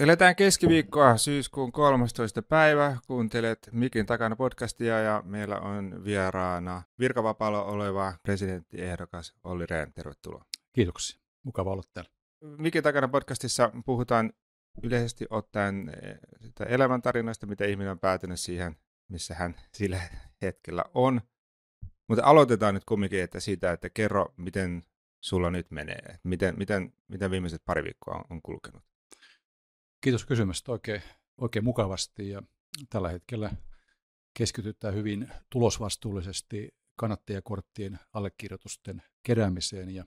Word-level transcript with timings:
Eletään 0.00 0.36
keskiviikkoa 0.36 1.16
syyskuun 1.16 1.72
13. 1.72 2.42
päivä. 2.42 2.96
Kuuntelet 3.06 3.68
Mikin 3.72 4.06
takana 4.06 4.36
podcastia 4.36 5.00
ja 5.00 5.22
meillä 5.26 5.60
on 5.60 6.04
vieraana 6.04 6.82
virkavapaalla 6.98 7.64
oleva 7.64 8.12
presidenttiehdokas 8.22 9.34
Olli 9.44 9.66
Rehn. 9.66 9.92
Tervetuloa. 9.92 10.44
Kiitoksia. 10.72 11.20
Mukava 11.42 11.72
olla 11.72 11.82
täällä. 11.92 12.10
Mikin 12.58 12.82
takana 12.82 13.08
podcastissa 13.08 13.70
puhutaan 13.86 14.32
yleisesti 14.82 15.26
ottaen 15.30 15.92
eh, 16.02 16.18
sitä 16.40 16.64
elämäntarinoista, 16.64 17.46
miten 17.46 17.70
ihminen 17.70 17.90
on 17.90 17.98
päätynyt 17.98 18.40
siihen, 18.40 18.76
missä 19.08 19.34
hän 19.34 19.56
sillä 19.72 20.00
hetkellä 20.42 20.84
on. 20.94 21.20
Mutta 22.08 22.24
aloitetaan 22.24 22.74
nyt 22.74 22.84
kumminkin 22.84 23.22
että 23.22 23.40
siitä, 23.40 23.72
että 23.72 23.90
kerro, 23.90 24.34
miten 24.36 24.82
sulla 25.20 25.50
nyt 25.50 25.70
menee. 25.70 26.18
Miten, 26.22 26.54
miten, 26.58 26.92
miten 27.08 27.30
viimeiset 27.30 27.62
pari 27.64 27.84
viikkoa 27.84 28.24
on 28.30 28.42
kulkenut? 28.42 28.93
Kiitos 30.04 30.24
kysymästä 30.24 30.72
oikein, 30.72 31.02
oikein 31.40 31.64
mukavasti 31.64 32.28
ja 32.28 32.42
tällä 32.90 33.08
hetkellä 33.08 33.50
keskitytään 34.38 34.94
hyvin 34.94 35.32
tulosvastuullisesti 35.50 36.68
kannattajakorttien 36.96 37.98
allekirjoitusten 38.12 39.02
keräämiseen 39.22 39.90
ja 39.90 40.04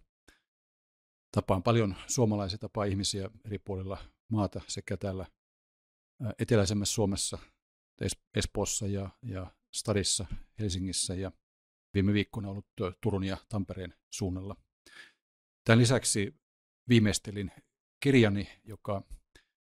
tapaan 1.31 1.63
paljon 1.63 1.95
suomalaisia, 2.07 2.57
tapaa 2.57 2.85
ihmisiä 2.85 3.29
eri 3.45 3.59
puolilla 3.59 3.97
maata 4.31 4.61
sekä 4.67 4.97
täällä 4.97 5.25
eteläisemmässä 6.39 6.93
Suomessa, 6.93 7.37
Espoossa 8.35 8.87
ja, 8.87 9.09
ja 9.21 9.51
Stadissa, 9.73 10.25
Helsingissä 10.59 11.15
ja 11.15 11.31
viime 11.93 12.13
viikkoina 12.13 12.49
ollut 12.49 12.67
Turun 13.01 13.23
ja 13.23 13.37
Tampereen 13.49 13.93
suunnalla. 14.09 14.55
Tämän 15.65 15.79
lisäksi 15.79 16.35
viimeistelin 16.89 17.51
kirjani, 17.99 18.49
joka 18.63 19.16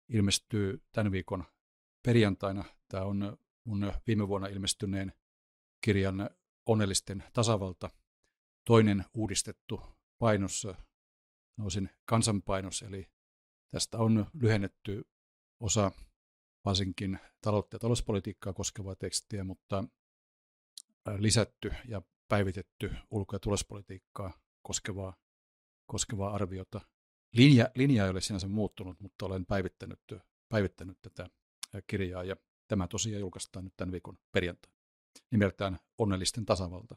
ilmestyy 0.09 0.83
tämän 0.91 1.11
viikon 1.11 1.43
perjantaina. 2.03 2.63
Tämä 2.87 3.03
on 3.03 3.37
mun 3.63 3.93
viime 4.07 4.27
vuonna 4.27 4.47
ilmestyneen 4.47 5.13
kirjan 5.81 6.29
Onnellisten 6.65 7.23
tasavalta, 7.33 7.89
toinen 8.65 9.05
uudistettu 9.13 9.81
painos, 10.19 10.67
nousin 11.57 11.89
kansanpainos, 12.05 12.81
eli 12.81 13.07
tästä 13.71 13.97
on 13.97 14.25
lyhennetty 14.33 15.07
osa 15.59 15.91
varsinkin 16.65 17.19
taloutta 17.41 17.75
ja 17.75 17.79
talouspolitiikkaa 17.79 18.53
koskevaa 18.53 18.95
tekstiä, 18.95 19.43
mutta 19.43 19.83
lisätty 21.17 21.71
ja 21.87 22.01
päivitetty 22.27 22.95
ulko- 23.11 23.35
ja 23.35 23.39
tulospolitiikkaa 23.39 24.33
koskevaa, 24.61 25.15
koskevaa 25.85 26.33
arviota 26.33 26.81
linja, 27.35 27.69
linja 27.75 28.03
ei 28.03 28.09
ole 28.09 28.21
sinänsä 28.21 28.47
muuttunut, 28.47 28.99
mutta 28.99 29.25
olen 29.25 29.45
päivittänyt, 29.45 29.99
päivittänyt 30.49 30.97
tätä 31.01 31.29
kirjaa 31.87 32.23
ja 32.23 32.35
tämä 32.67 32.87
tosiaan 32.87 33.19
julkaistaan 33.19 33.65
nyt 33.65 33.73
tämän 33.77 33.91
viikon 33.91 34.17
perjantaina. 34.31 34.75
Nimeltään 35.31 35.79
Onnellisten 35.97 36.45
tasavalta, 36.45 36.95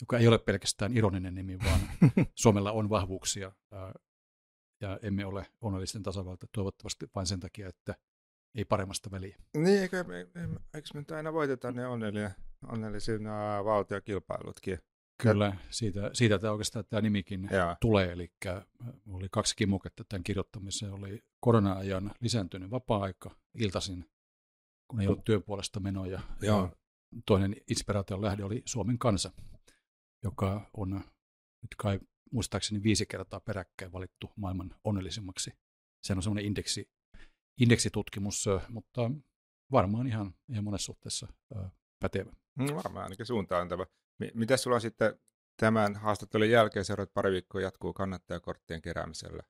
joka 0.00 0.18
ei 0.18 0.28
ole 0.28 0.38
pelkästään 0.38 0.96
ironinen 0.96 1.34
nimi, 1.34 1.58
vaan 1.58 1.80
Suomella 2.34 2.72
on 2.72 2.90
vahvuuksia 2.90 3.52
ja 4.80 4.98
emme 5.02 5.26
ole 5.26 5.46
onnellisten 5.60 6.02
tasavalta 6.02 6.46
toivottavasti 6.52 7.06
vain 7.14 7.26
sen 7.26 7.40
takia, 7.40 7.68
että 7.68 7.94
ei 8.54 8.64
paremmasta 8.64 9.10
väliä. 9.10 9.36
Niin, 9.56 9.82
eikö, 9.82 10.04
eikö 10.74 10.88
me 10.94 11.16
aina 11.16 11.32
voitetaan 11.32 11.76
ne 11.76 11.86
onnellia, 11.86 12.30
onnellisin 12.72 13.24
valtiokilpailutkin? 13.64 14.78
Kyllä, 15.22 15.56
siitä, 15.70 16.10
siitä 16.12 16.38
tämä 16.38 16.52
oikeastaan 16.52 16.84
tämä 16.84 17.00
nimikin 17.00 17.48
Jaa. 17.52 17.76
tulee. 17.80 18.12
Eli 18.12 18.32
oli 19.08 19.28
kaksi 19.30 19.56
kimuketta 19.56 20.04
tämän 20.04 20.24
kirjoittamiseen. 20.24 20.92
Oli 20.92 21.24
korona-ajan 21.40 22.14
lisääntynyt 22.20 22.70
vapaa-aika 22.70 23.30
iltaisin, 23.54 24.10
kun 24.88 25.00
ei 25.00 25.06
ollut 25.06 25.24
työn 25.24 25.42
puolesta 25.42 25.80
menoja. 25.80 26.20
Ja 26.42 26.72
toinen 27.26 27.56
inspiraation 27.70 28.22
lähde 28.22 28.44
oli 28.44 28.62
Suomen 28.64 28.98
kansa, 28.98 29.32
joka 30.22 30.70
on 30.76 30.90
nyt 31.62 31.74
kai 31.76 32.00
muistaakseni 32.32 32.82
viisi 32.82 33.06
kertaa 33.06 33.40
peräkkäin 33.40 33.92
valittu 33.92 34.32
maailman 34.36 34.74
onnellisimmaksi. 34.84 35.52
Se 36.02 36.12
on 36.12 36.22
semmoinen 36.22 36.44
indeksi, 36.44 36.90
indeksitutkimus, 37.60 38.46
mutta 38.68 39.10
varmaan 39.72 40.06
ihan, 40.06 40.34
ihan 40.48 40.64
monessa 40.64 40.86
suhteessa 40.86 41.28
pätevä. 42.00 42.32
Mm, 42.54 42.74
varmaan 42.74 43.04
ainakin 43.04 43.26
suuntaantava. 43.26 43.86
Mitä 44.34 44.56
sulla 44.56 44.80
sitten 44.80 45.20
tämän 45.56 45.94
haastattelun 45.94 46.50
jälkeen 46.50 46.84
seuraavat 46.84 47.14
pari 47.14 47.32
viikkoa 47.32 47.60
jatkuu 47.60 47.92
kannattajakorttien 47.92 48.82
keräämisellä? 48.82 49.42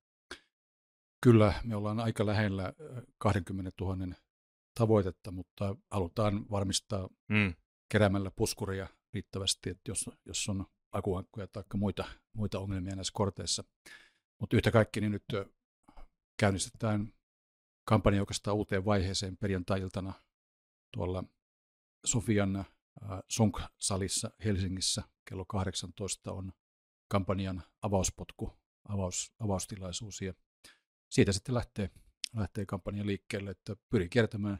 Kyllä, 1.22 1.54
me 1.64 1.76
ollaan 1.76 2.00
aika 2.00 2.26
lähellä 2.26 2.72
20 3.18 3.72
000 3.80 4.14
tavoitetta, 4.78 5.30
mutta 5.30 5.76
halutaan 5.90 6.50
varmistaa 6.50 7.08
mm. 7.28 7.54
keräämällä 7.88 8.30
puskuria 8.30 8.88
riittävästi, 9.14 9.70
että 9.70 9.90
jos, 9.90 10.10
jos 10.24 10.48
on 10.48 10.66
akuankkuja 10.92 11.46
tai 11.46 11.62
muita, 11.74 12.04
muita 12.32 12.58
ongelmia 12.58 12.96
näissä 12.96 13.12
korteissa. 13.14 13.64
Mutta 14.40 14.56
yhtä 14.56 14.70
kaikki, 14.70 15.00
niin 15.00 15.12
nyt 15.12 15.24
käynnistetään 16.40 17.12
kampanja 17.88 18.22
oikeastaan 18.22 18.56
uuteen 18.56 18.84
vaiheeseen 18.84 19.36
perjantai-iltana 19.36 20.12
tuolla 20.92 21.24
Sofian 22.06 22.64
Sonk-salissa 23.28 24.30
Helsingissä 24.44 25.02
kello 25.28 25.44
18 25.44 26.32
on 26.32 26.52
kampanjan 27.08 27.62
avauspotku, 27.82 28.58
avaus, 28.88 29.32
avaustilaisuus 29.38 30.22
ja 30.22 30.34
siitä 31.08 31.32
sitten 31.32 31.54
lähtee, 31.54 31.90
lähtee 32.36 32.66
kampanja 32.66 33.06
liikkeelle, 33.06 33.50
että 33.50 33.76
pyrin 33.90 34.10
kiertämään 34.10 34.58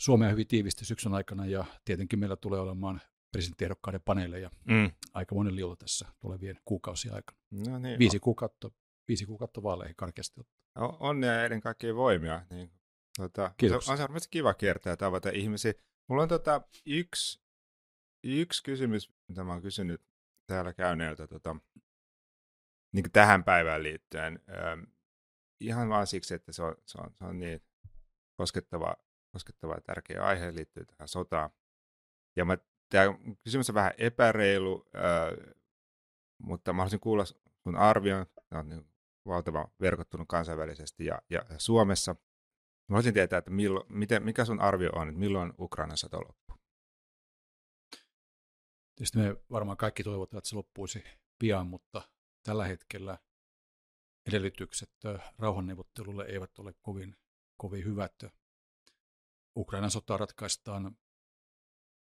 Suomea 0.00 0.30
hyvin 0.30 0.48
tiivisti 0.48 0.84
syksyn 0.84 1.14
aikana 1.14 1.46
ja 1.46 1.64
tietenkin 1.84 2.18
meillä 2.18 2.36
tulee 2.36 2.60
olemaan 2.60 3.00
presidenttiehdokkaiden 3.32 4.00
paneeleja 4.04 4.50
mm. 4.64 4.90
aika 5.14 5.34
monen 5.34 5.56
liulla 5.56 5.76
tässä 5.76 6.06
tulevien 6.20 6.60
kuukausien 6.64 7.14
aikana. 7.14 7.38
No 7.50 7.78
niin, 7.78 7.98
viisi, 7.98 8.20
kuukautta, 8.20 8.70
viisi 9.08 9.26
kuukautta 9.26 9.62
vaaleihin 9.62 9.96
karkeasti. 9.96 10.40
Onnea 11.00 11.32
ja 11.32 11.44
ennen 11.44 11.60
kaikkea 11.60 11.94
voimia. 11.94 12.46
Niin, 12.50 12.70
tuota, 13.16 13.54
se 13.58 13.92
on 13.92 13.98
varmasti 13.98 14.28
kiva 14.30 14.54
kiertää 14.54 14.90
ja 14.90 14.96
tavata 14.96 15.30
ihmisiä. 15.30 15.72
Mulla 16.08 16.22
on 16.22 16.28
tota, 16.28 16.62
yksi, 16.86 17.42
yksi 18.24 18.62
kysymys, 18.62 19.12
mitä 19.28 19.44
mä 19.44 19.52
oon 19.52 19.62
kysynyt 19.62 20.02
täällä 20.46 20.72
käyneeltä 20.72 21.26
tota, 21.26 21.56
niin 22.92 23.12
tähän 23.12 23.44
päivään 23.44 23.82
liittyen. 23.82 24.40
Ähm, 24.50 24.80
ihan 25.60 25.88
vaan 25.88 26.06
siksi, 26.06 26.34
että 26.34 26.52
se 26.52 26.62
on, 26.62 26.76
se 26.86 26.98
on, 26.98 27.14
se 27.14 27.24
on 27.24 27.38
niin 27.38 27.62
koskettava, 28.36 28.96
koskettava 29.32 29.74
ja 29.74 29.80
tärkeä 29.80 30.24
aihe 30.24 30.54
liittyy 30.54 30.84
tähän 30.84 31.08
sotaan. 31.08 31.50
Ja 32.36 32.44
mä, 32.44 32.58
tämä 32.88 33.04
kysymys 33.44 33.70
on 33.70 33.74
vähän 33.74 33.92
epäreilu, 33.98 34.88
äh, 34.94 35.54
mutta 36.38 36.72
mä 36.72 36.76
haluaisin 36.76 37.00
kuulla 37.00 37.24
sun 37.62 37.76
arvion. 37.76 38.26
Tämä 38.48 38.60
on 38.60 38.68
niin 38.68 38.88
valtavan 39.26 39.68
verkottunut 39.80 40.28
kansainvälisesti 40.28 41.04
ja, 41.04 41.22
ja 41.30 41.44
Suomessa. 41.58 42.16
Mä 42.88 42.94
haluaisin 42.94 43.14
tietää, 43.14 43.38
että 43.38 43.50
milloin, 43.50 43.86
miten, 43.88 44.22
mikä 44.22 44.44
sun 44.44 44.60
arvio 44.60 44.90
on, 44.92 45.08
että 45.08 45.18
milloin 45.18 45.52
Ukrainan 45.58 45.96
sota 45.96 46.18
loppuu? 46.18 46.56
Tietysti 48.94 49.18
me 49.18 49.36
varmaan 49.50 49.76
kaikki 49.76 50.02
toivotaan, 50.02 50.38
että 50.38 50.48
se 50.50 50.56
loppuisi 50.56 51.04
pian, 51.38 51.66
mutta 51.66 52.02
tällä 52.42 52.64
hetkellä 52.64 53.18
edellytykset 54.26 54.90
rauhanneuvottelulle 55.38 56.24
eivät 56.24 56.58
ole 56.58 56.74
kovin, 56.82 57.16
kovin 57.56 57.84
hyvät. 57.84 58.14
Ukrainan 59.56 59.90
sota 59.90 60.16
ratkaistaan 60.16 60.96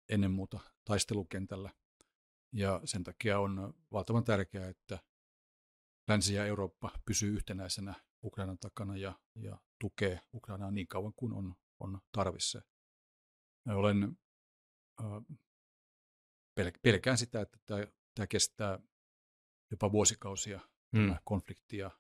ennen 0.08 0.30
muuta 0.30 0.60
taistelukentällä 0.84 1.70
ja 2.52 2.80
sen 2.84 3.04
takia 3.04 3.40
on 3.40 3.74
valtavan 3.92 4.24
tärkeää, 4.24 4.68
että 4.68 4.98
Länsi 6.08 6.34
ja 6.34 6.46
Eurooppa 6.46 6.90
pysyy 7.04 7.34
yhtenäisenä 7.34 7.94
Ukrainan 8.24 8.58
takana 8.58 8.96
ja, 8.96 9.18
ja 9.34 9.58
tukee 9.80 10.20
Ukrainaa 10.34 10.70
niin 10.70 10.88
kauan 10.88 11.12
kuin 11.16 11.32
on, 11.32 11.54
on 11.80 12.00
tarvissa. 12.12 12.62
Mä 13.64 13.74
olen 13.74 14.18
äh, 15.00 15.38
pelkään 16.82 17.18
sitä, 17.18 17.40
että 17.40 17.58
tämä, 17.66 17.86
tämä 18.14 18.26
kestää 18.26 18.78
jopa 19.70 19.92
vuosikausia, 19.92 20.60
mm. 20.92 21.06
tämä 21.06 21.20
konflikti 21.24 21.76
ja 21.76 21.90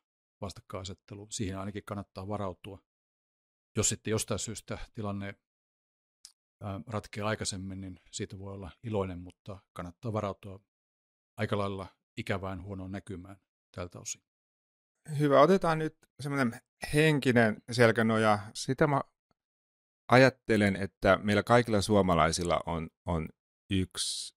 vastakkainasettelu. 0.40 1.26
Siihen 1.30 1.58
ainakin 1.58 1.84
kannattaa 1.84 2.28
varautua. 2.28 2.82
Jos 3.76 3.88
sitten 3.88 4.10
jostain 4.10 4.38
syystä 4.38 4.78
tilanne 4.94 5.34
ratkeaa 6.86 7.28
aikaisemmin, 7.28 7.80
niin 7.80 8.00
siitä 8.12 8.38
voi 8.38 8.54
olla 8.54 8.70
iloinen, 8.82 9.18
mutta 9.18 9.58
kannattaa 9.72 10.12
varautua 10.12 10.60
aika 11.36 11.58
lailla 11.58 11.86
ikävään 12.16 12.62
huonoon 12.62 12.92
näkymään 12.92 13.36
tältä 13.74 13.98
osin. 13.98 14.27
Hyvä, 15.18 15.40
otetaan 15.40 15.78
nyt 15.78 15.96
semmoinen 16.20 16.60
henkinen 16.94 17.62
selkänoja. 17.70 18.38
Sitä 18.54 18.86
mä 18.86 19.00
ajattelen, 20.08 20.76
että 20.76 21.18
meillä 21.22 21.42
kaikilla 21.42 21.80
suomalaisilla 21.80 22.60
on, 22.66 22.88
on 23.06 23.28
yksi 23.70 24.36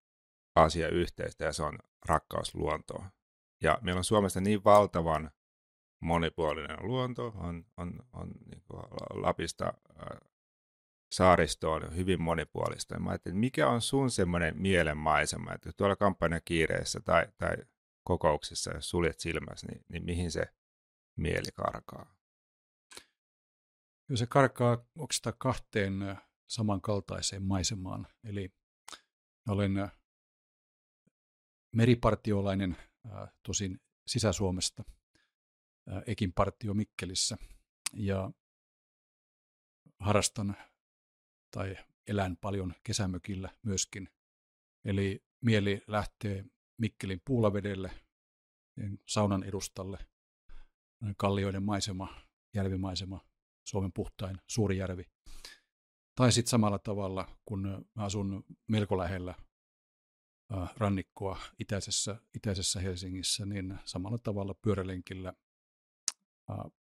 asia 0.56 0.90
yhteistä 0.90 1.46
ja 1.46 1.54
se 1.54 1.64
on 1.64 1.78
rakkaus 2.06 2.56
luontoon. 2.56 3.06
Ja 3.64 3.80
meillä 3.82 4.00
on 4.00 4.04
Suomessa 4.04 4.42
niin 4.42 4.64
valtavan 4.64 5.32
monipuolinen 6.02 6.78
luonto, 6.82 7.28
on, 7.28 7.66
on, 7.78 8.00
on 8.14 8.32
niin 8.46 8.64
Lapista 9.14 9.66
äh, 9.66 10.30
saaristo 11.12 11.72
on 11.72 11.96
hyvin 11.96 12.22
monipuolista. 12.22 12.96
Ja 12.96 13.00
mä 13.00 13.10
ajattelin, 13.10 13.38
mikä 13.38 13.70
on 13.70 13.82
sun 13.82 14.12
semmoinen 14.12 14.62
mielenmaisema, 14.62 15.54
että 15.54 15.72
tuolla 15.78 15.96
kampanja 15.96 16.42
kiireessä 16.46 17.00
tai, 17.00 17.28
tai 17.38 17.56
kokouksessa, 18.04 18.74
jos 18.74 18.90
suljet 18.90 19.20
silmäsi, 19.20 19.68
niin, 19.68 19.86
niin 19.90 20.06
mihin 20.06 20.32
se 20.32 20.46
mieli 21.16 21.52
karkaa? 21.56 22.16
Kyllä 24.08 24.20
se 24.20 24.28
karkaa 24.28 24.86
oikeastaan 25.00 25.36
kahteen 25.38 25.94
samankaltaiseen 26.50 27.44
maisemaan. 27.44 28.08
Eli 28.24 28.50
olen 29.48 29.92
meripartiolainen, 31.76 32.78
tosin 33.44 33.82
Sisä-Suomesta, 34.08 34.84
Ekin 36.06 36.34
partio 36.34 36.74
Mikkelissä, 36.74 37.38
ja 37.94 38.32
harrastan 40.00 40.58
tai 41.52 41.78
elän 42.08 42.38
paljon 42.38 42.74
kesämökillä 42.84 43.50
myöskin. 43.62 44.10
Eli 44.86 45.26
mieli 45.42 45.82
lähtee 45.88 46.46
Mikkelin 46.78 47.22
puulavedelle, 47.26 47.92
saunan 49.08 49.44
edustalle, 49.44 49.98
kallioiden 51.18 51.64
maisema, 51.64 52.22
järvimaisema, 52.54 53.26
Suomen 53.64 53.94
puhtain 53.94 54.38
suuri 54.48 54.78
järvi. 54.78 55.06
Tai 56.16 56.32
sitten 56.32 56.50
samalla 56.50 56.80
tavalla, 56.80 57.38
kun 57.46 57.88
mä 57.96 58.04
asun 58.04 58.44
melko 58.68 58.98
lähellä 58.98 59.36
rannikkoa 60.78 61.40
itäisessä, 61.60 62.22
itäisessä 62.36 62.80
Helsingissä, 62.80 63.46
niin 63.46 63.80
samalla 63.86 64.18
tavalla 64.18 64.54
pyörälenkillä 64.54 65.34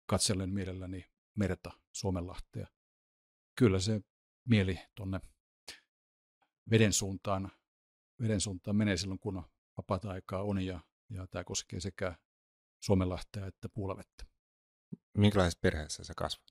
katsellen 0.06 0.50
mielelläni 0.54 1.06
merta 1.36 1.71
Suomenlahtea. 1.92 2.68
Kyllä 3.56 3.80
se 3.80 4.01
mieli 4.50 4.80
tuonne 4.95 5.19
veden 6.71 6.94
suuntaan, 6.94 7.51
veden 8.21 8.42
suuntaan 8.42 8.75
menee 8.75 8.98
silloin, 8.98 9.19
kun 9.19 9.44
vapaata 9.77 10.12
aikaa 10.12 10.44
on 10.44 10.66
ja, 10.66 10.80
ja 11.09 11.27
tämä 11.27 11.44
koskee 11.44 11.80
sekä 11.80 12.16
Suomenlahtea 12.83 13.47
että 13.47 13.69
Puulavettä. 13.69 14.25
Minkälaisessa 15.18 15.59
perheessä 15.62 16.03
sä 16.03 16.13
kasvat? 16.18 16.47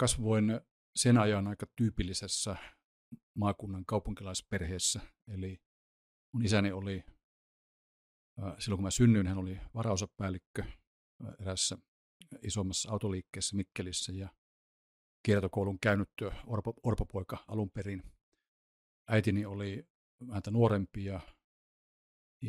Kasvoin 0.00 0.60
sen 0.96 1.18
ajan 1.18 1.46
aika 1.46 1.66
tyypillisessä 1.76 2.56
maakunnan 3.34 3.84
kaupunkilaisperheessä, 3.86 5.00
eli 5.28 5.62
mun 6.32 6.44
isäni 6.44 6.72
oli, 6.72 7.04
silloin 8.58 8.76
kun 8.76 8.82
mä 8.82 8.90
synnyin, 8.90 9.26
hän 9.26 9.38
oli 9.38 9.60
varaosapäällikkö 9.74 10.64
erässä 11.40 11.78
isommassa 12.42 12.90
autoliikkeessä 12.90 13.56
Mikkelissä 13.56 14.12
ja 14.12 14.28
kiertokoulun 15.22 15.78
käynyt 15.80 16.10
orpo, 16.46 16.74
orpopoika 16.82 17.44
alun 17.48 17.70
perin. 17.70 18.02
Äitini 19.08 19.44
oli 19.44 19.88
häntä 20.32 20.50
nuorempi 20.50 21.04
ja, 21.04 21.20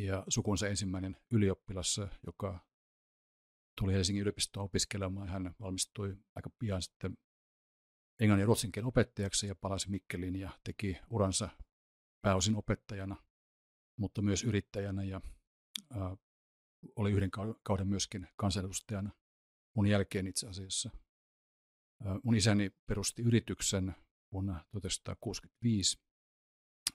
ja 0.04 0.24
sukunsa 0.28 0.68
ensimmäinen 0.68 1.16
ylioppilas, 1.30 2.00
joka 2.26 2.66
tuli 3.80 3.92
Helsingin 3.92 4.22
yliopistoon 4.22 4.64
opiskelemaan. 4.64 5.28
Hän 5.28 5.54
valmistui 5.60 6.16
aika 6.34 6.50
pian 6.58 6.82
sitten 6.82 7.18
englannin 8.20 8.42
ja 8.42 8.46
ruotsin 8.46 8.84
opettajaksi 8.84 9.46
ja 9.46 9.54
palasi 9.54 9.90
Mikkeliin 9.90 10.36
ja 10.36 10.50
teki 10.64 10.98
uransa 11.10 11.48
pääosin 12.22 12.56
opettajana, 12.56 13.16
mutta 13.98 14.22
myös 14.22 14.44
yrittäjänä 14.44 15.04
ja 15.04 15.20
ää, 15.90 16.16
oli 16.96 17.12
yhden 17.12 17.30
kauden 17.62 17.88
myöskin 17.88 18.28
kansanedustajana 18.36 19.10
mun 19.78 19.86
jälkeen 19.86 20.26
itse 20.26 20.48
asiassa. 20.48 20.90
Mun 22.22 22.34
isäni 22.34 22.70
perusti 22.86 23.22
yrityksen 23.22 23.94
vuonna 24.32 24.52
1965, 24.52 25.98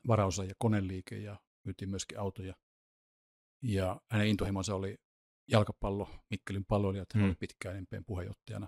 varaosa- 0.07 0.43
ja 0.43 0.53
koneliike 0.57 1.17
ja 1.17 1.39
myytiin 1.63 1.89
myöskin 1.89 2.19
autoja. 2.19 2.55
Ja 3.63 4.01
hänen 4.11 4.27
intohimonsa 4.27 4.75
oli 4.75 4.97
jalkapallo, 5.47 6.09
Mikkelin 6.29 6.65
palloilijat, 6.65 7.13
hän 7.13 7.21
hmm. 7.21 7.29
oli 7.29 7.35
pitkään 7.39 7.81
MPn 7.81 8.05
puheenjohtajana 8.05 8.67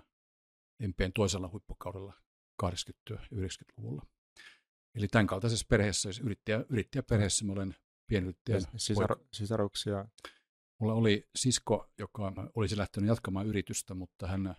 MPn 0.82 1.12
toisella 1.14 1.48
huippukaudella 1.48 2.12
80-90-luvulla. 2.62 4.06
Eli 4.94 5.08
tämän 5.08 5.26
kaltaisessa 5.26 5.66
perheessä, 5.68 6.12
siis 6.12 6.26
yrittäjä, 6.26 6.64
yrittäjäperheessä, 6.68 7.44
mä 7.44 7.52
olen 7.52 7.76
pienyrittäjä. 8.06 8.58
Sisar, 8.76 9.16
sisaruksia? 9.32 10.08
Mulla 10.80 10.94
oli 10.94 11.28
sisko, 11.36 11.90
joka 11.98 12.32
olisi 12.54 12.76
lähtenyt 12.76 13.08
jatkamaan 13.08 13.46
yritystä, 13.46 13.94
mutta 13.94 14.26
hän 14.26 14.54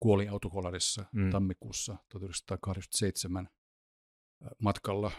kuoli 0.00 0.28
autokolarissa 0.28 1.04
mm. 1.12 1.30
tammikuussa 1.30 1.96
1987 2.08 3.48
matkalla 4.58 5.12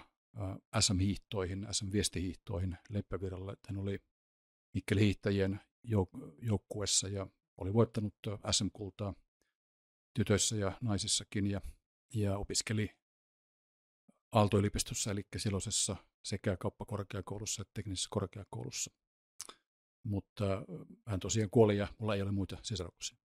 SM-hiihtoihin, 0.80 1.68
SM-viestihiihtoihin 1.72 2.78
Leppävirralle. 2.90 3.58
Hän 3.68 3.78
oli 3.78 4.00
Mikkeli 4.76 5.02
hiihtäjien 5.02 5.60
jouk- 5.88 6.36
joukkuessa 6.42 7.08
ja 7.08 7.28
oli 7.58 7.74
voittanut 7.74 8.16
SM-kultaa 8.52 9.14
tytöissä 10.14 10.56
ja 10.56 10.78
naisissakin 10.82 11.48
ja, 11.48 11.62
ja 12.14 12.38
opiskeli 12.38 12.90
Aalto-yliopistossa 14.32 15.12
eli 15.12 15.22
silloisessa 15.38 15.96
sekä 16.24 16.58
kauppakorkeakoulussa 16.58 17.62
että 17.62 17.72
teknisessä 17.74 18.08
korkeakoulussa. 18.12 18.92
Mutta 20.04 20.46
hän 21.08 21.20
tosiaan 21.20 21.50
kuoli 21.50 21.78
ja 21.78 21.88
mulla 22.00 22.16
ei 22.16 22.22
ole 22.22 22.32
muita 22.32 22.58
sisaruksia. 22.62 23.18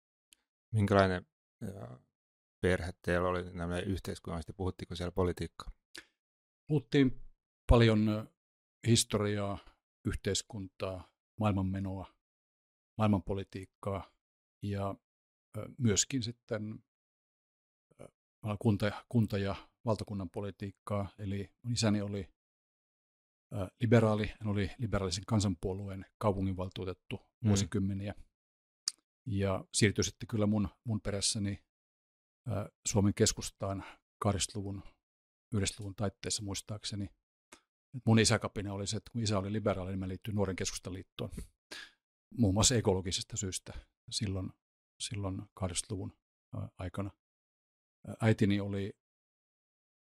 Minkälainen 0.73 1.27
perhe 2.61 2.93
teillä 3.03 3.29
oli 3.29 3.53
nämä 3.53 3.79
yhteiskunnallisesti, 3.81 4.53
puhuttiinko 4.53 4.95
siellä 4.95 5.13
politiikkaa? 5.13 5.73
Puhuttiin 6.67 7.23
paljon 7.67 8.31
historiaa, 8.87 9.59
yhteiskuntaa, 10.05 11.10
maailmanmenoa, 11.41 12.15
maailmanpolitiikkaa 12.99 14.11
ja 14.63 14.95
myöskin 15.79 16.23
sitten 16.23 16.85
kunta, 18.59 19.05
kunta- 19.09 19.39
ja 19.39 19.57
valtakunnan 19.85 20.31
politiikkaa. 20.31 21.09
Eli 21.19 21.51
isäni 21.71 22.01
oli 22.01 22.29
liberaali, 23.81 24.27
hän 24.27 24.49
oli 24.49 24.71
liberaalisen 24.79 25.25
kansanpuolueen 25.27 26.07
kaupunginvaltuutettu 26.19 27.17
mm. 27.17 27.49
vuosikymmeniä. 27.49 28.15
Ja 29.27 29.65
siirtyi 29.75 30.05
sitten 30.05 30.29
kyllä 30.29 30.47
mun, 30.47 30.69
mun 30.85 31.01
perässäni 31.01 31.63
Suomen 32.89 33.15
keskustaan 33.15 33.85
80-luvun, 34.25 34.83
90-luvun 35.57 35.95
taitteessa 35.95 36.43
muistaakseni. 36.43 37.11
Mun 38.07 38.19
isäkapina 38.19 38.73
oli 38.73 38.87
se, 38.87 38.97
että 38.97 39.11
kun 39.13 39.23
isä 39.23 39.39
oli 39.39 39.53
liberaali, 39.53 39.91
niin 39.91 39.99
mä 39.99 40.09
liittyin 40.09 40.35
Nuoren 40.35 40.57
keskustaliittoon. 40.57 41.31
Muun 42.39 42.55
muassa 42.55 42.75
ekologisesta 42.75 43.37
syystä 43.37 43.73
silloin, 44.11 44.51
silloin 45.01 45.41
80-luvun 45.61 46.19
aikana. 46.79 47.11
Äitini 48.21 48.61
oli 48.61 48.93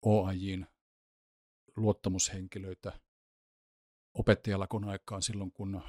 OAJin 0.06 0.68
luottamushenkilöitä 1.76 3.00
opettajalakon 4.14 4.84
aikaan 4.84 5.22
silloin, 5.22 5.52
kun 5.52 5.82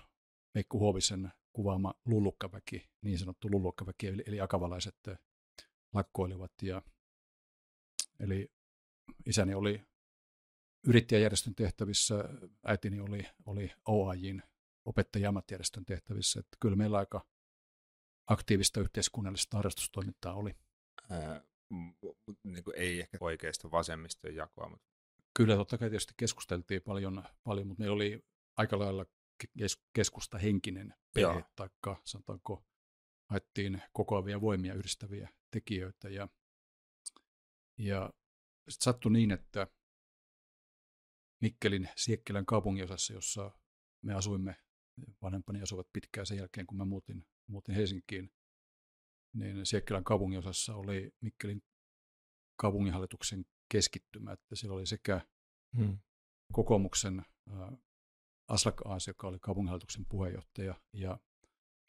Veikku 0.54 0.78
Huovisen 0.78 1.32
kuvaama 1.52 1.94
lullukkaväki, 2.04 2.90
niin 3.02 3.18
sanottu 3.18 3.50
lullukkaväki, 3.50 4.06
eli, 4.06 4.22
eli 4.26 4.40
akavalaiset 4.40 4.96
lakkoilivat. 5.92 6.52
Ja, 6.62 6.82
eli 8.20 8.52
isäni 9.26 9.54
oli 9.54 9.89
yrittäjäjärjestön 10.86 11.54
tehtävissä, 11.54 12.24
äitini 12.64 13.00
oli, 13.00 13.26
oli 13.46 13.72
OAJin 13.88 14.42
opettaja 14.84 15.32
tehtävissä. 15.86 16.40
Että 16.40 16.56
kyllä 16.60 16.76
meillä 16.76 16.98
aika 16.98 17.26
aktiivista 18.26 18.80
yhteiskunnallista 18.80 19.56
harrastustoimintaa 19.56 20.34
oli. 20.34 20.56
Ää, 21.10 21.44
niin 22.44 22.64
kuin 22.64 22.76
ei 22.76 23.00
ehkä 23.00 23.18
oikeasta 23.20 23.70
vasemmiston 23.70 24.34
jakoa, 24.34 24.68
mutta 24.68 24.90
Kyllä 25.34 25.56
totta 25.56 25.78
kai 25.78 25.90
tietysti 25.90 26.14
keskusteltiin 26.16 26.82
paljon, 26.82 27.24
paljon 27.44 27.66
mutta 27.66 27.80
meillä 27.80 27.94
oli 27.94 28.24
aika 28.56 28.78
lailla 28.78 29.06
keskusta 29.92 30.38
henkinen 30.38 30.94
perhe, 31.14 31.44
taikka 31.56 32.00
sanotaanko 32.04 32.64
haettiin 33.30 33.82
kokoavia 33.92 34.40
voimia 34.40 34.74
yhdistäviä 34.74 35.28
tekijöitä. 35.50 36.08
Ja, 36.08 36.28
ja 37.78 38.12
sitten 38.68 38.84
sattui 38.84 39.12
niin, 39.12 39.30
että 39.30 39.66
Mikkelin 41.40 41.88
Siekkelän 41.96 42.46
kaupunginosassa, 42.46 43.12
jossa 43.12 43.50
me 44.02 44.14
asuimme, 44.14 44.56
vanhempani 45.22 45.62
asuvat 45.62 45.92
pitkään 45.92 46.26
sen 46.26 46.38
jälkeen, 46.38 46.66
kun 46.66 46.78
mä 46.78 46.84
muutin, 46.84 47.26
muutin 47.46 47.74
Helsinkiin, 47.74 48.32
niin 49.32 49.66
Siekkelän 49.66 50.04
kaupunginosassa 50.04 50.74
oli 50.74 51.12
Mikkelin 51.20 51.62
kaupunginhallituksen 52.56 53.44
keskittymä, 53.68 54.32
että 54.32 54.56
siellä 54.56 54.74
oli 54.74 54.86
sekä 54.86 55.20
hmm. 55.76 55.98
kokoomuksen 56.52 57.18
äh, 57.50 57.78
Aslak 58.48 58.86
Aas, 58.86 59.06
joka 59.06 59.28
oli 59.28 59.38
kaupunginhallituksen 59.38 60.06
puheenjohtaja, 60.08 60.74
ja 60.92 61.18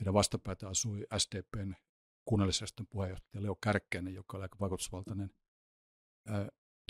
Meidän 0.01 0.13
vastapäätä 0.13 0.69
asui 0.69 1.07
SDPn 1.17 1.73
kunnallisjärjestön 2.25 2.87
puheenjohtaja 2.89 3.43
Leo 3.43 3.55
Kärkkäinen, 3.55 4.13
joka 4.13 4.37
oli 4.37 4.43
aika 4.43 4.59
vaikutusvaltainen 4.59 5.31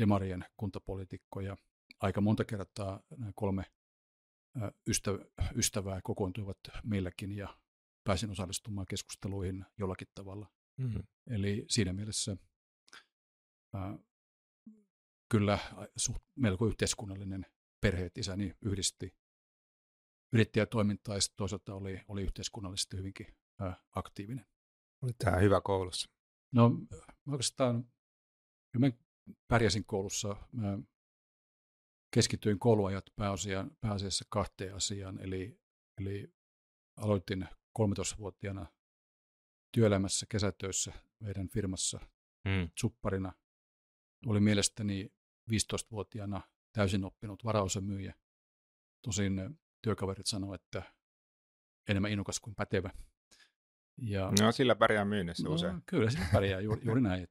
demarien 0.02 0.46
kuntapoliitikko 0.58 1.42
ja 1.42 1.58
aika 2.00 2.22
monta 2.22 2.46
kertaa 2.46 3.04
nämä 3.18 3.32
kolme 3.36 3.64
ystävää 5.56 6.02
kokoontuivat 6.04 6.58
meilläkin 6.84 7.32
ja 7.32 7.60
pääsin 8.04 8.30
osallistumaan 8.30 8.88
keskusteluihin 8.88 9.66
jollakin 9.78 10.08
tavalla. 10.16 10.52
Mm-hmm. 10.78 11.04
Eli 11.28 11.66
siinä 11.70 11.94
mielessä 11.94 12.38
ää, 13.74 13.98
kyllä 15.30 15.60
suht, 15.96 16.24
melko 16.36 16.68
yhteiskunnallinen 16.68 17.46
perhe, 17.82 18.06
että 18.06 18.20
isäni 18.20 18.54
yhdisti 18.62 19.16
yrittäjätoimintaa 20.34 21.16
ja 21.16 21.22
toisaalta 21.36 21.76
oli, 21.76 22.02
oli 22.08 22.24
yhteiskunnallisesti 22.24 22.98
hyvinkin 22.98 23.28
ää, 23.60 23.84
aktiivinen. 23.92 24.46
Oli 25.02 25.12
tämä 25.14 25.38
hyvä 25.38 25.62
koulussa? 25.62 26.10
No 26.52 26.72
oikeastaan 27.28 27.92
mä 28.78 28.92
pärjäsin 29.48 29.86
koulussa. 29.86 30.36
Mä 30.52 30.80
keskityin 32.12 32.60
kouluajat 32.60 33.06
pääasiassa, 33.16 33.76
pääasiassa 33.82 34.26
kahteen 34.30 34.76
asiaan, 34.76 35.20
eli, 35.22 35.60
eli 36.02 36.34
aloitin 36.98 37.48
13-vuotiaana 37.80 38.66
työelämässä 39.72 40.26
kesätöissä 40.30 40.94
meidän 41.20 41.50
firmassa 41.50 42.00
mm. 42.46 42.70
supparina. 42.80 43.34
Oli 44.26 44.40
mielestäni 44.40 45.14
15-vuotiaana 45.52 46.42
täysin 46.74 47.06
oppinut 47.06 47.46
varaosamyyjä. 47.46 48.16
Tosin 49.02 49.60
työkaverit 49.82 50.26
sanoivat, 50.26 50.62
että 50.62 50.94
enemmän 51.90 52.12
innokas 52.12 52.40
kuin 52.40 52.56
pätevä. 52.56 52.92
Ja, 53.98 54.32
no 54.42 54.52
sillä 54.52 54.76
pärjää 54.76 55.06
myynnissä 55.06 55.48
no, 55.48 55.54
usein. 55.54 55.82
Kyllä 55.86 56.10
sillä 56.10 56.26
pärjää 56.34 56.60
juuri, 56.60 56.82
juuri 56.86 57.02
näin. 57.10 57.28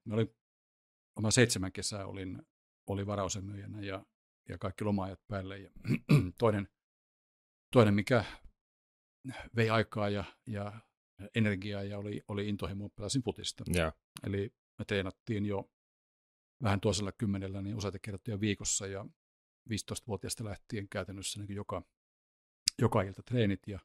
Mä 1.20 1.30
seitsemän 1.30 1.72
kesää 1.72 2.06
olin, 2.06 2.42
oli 2.86 3.06
varaosamyyjänä 3.06 3.80
ja, 3.80 4.06
ja 4.48 4.58
kaikki 4.58 4.84
lomaajat 4.84 5.20
päälle. 5.28 5.58
Ja 5.58 5.70
toinen, 6.38 6.68
toinen, 7.72 7.94
mikä 7.94 8.24
vei 9.56 9.70
aikaa 9.70 10.08
ja, 10.08 10.24
ja 10.46 10.80
energiaa 11.34 11.82
ja 11.82 11.98
oli, 11.98 12.22
oli 12.28 12.48
intohimo, 12.48 12.88
pelasin 12.88 13.22
putista. 13.22 13.64
Yeah. 13.76 13.92
Eli 14.26 14.54
me 14.78 14.84
treenattiin 14.84 15.46
jo 15.46 15.70
vähän 16.62 16.80
toisella 16.80 17.12
kymmenellä 17.12 17.62
niin 17.62 17.76
useita 17.76 17.98
kertoja 17.98 18.40
viikossa 18.40 18.86
ja 18.86 19.06
15-vuotiaasta 19.70 20.44
lähtien 20.44 20.88
käytännössä 20.88 21.40
niin 21.40 21.56
joka, 21.56 21.82
joka 22.78 23.02
ilta 23.02 23.22
treenit 23.22 23.60
ja 23.66 23.80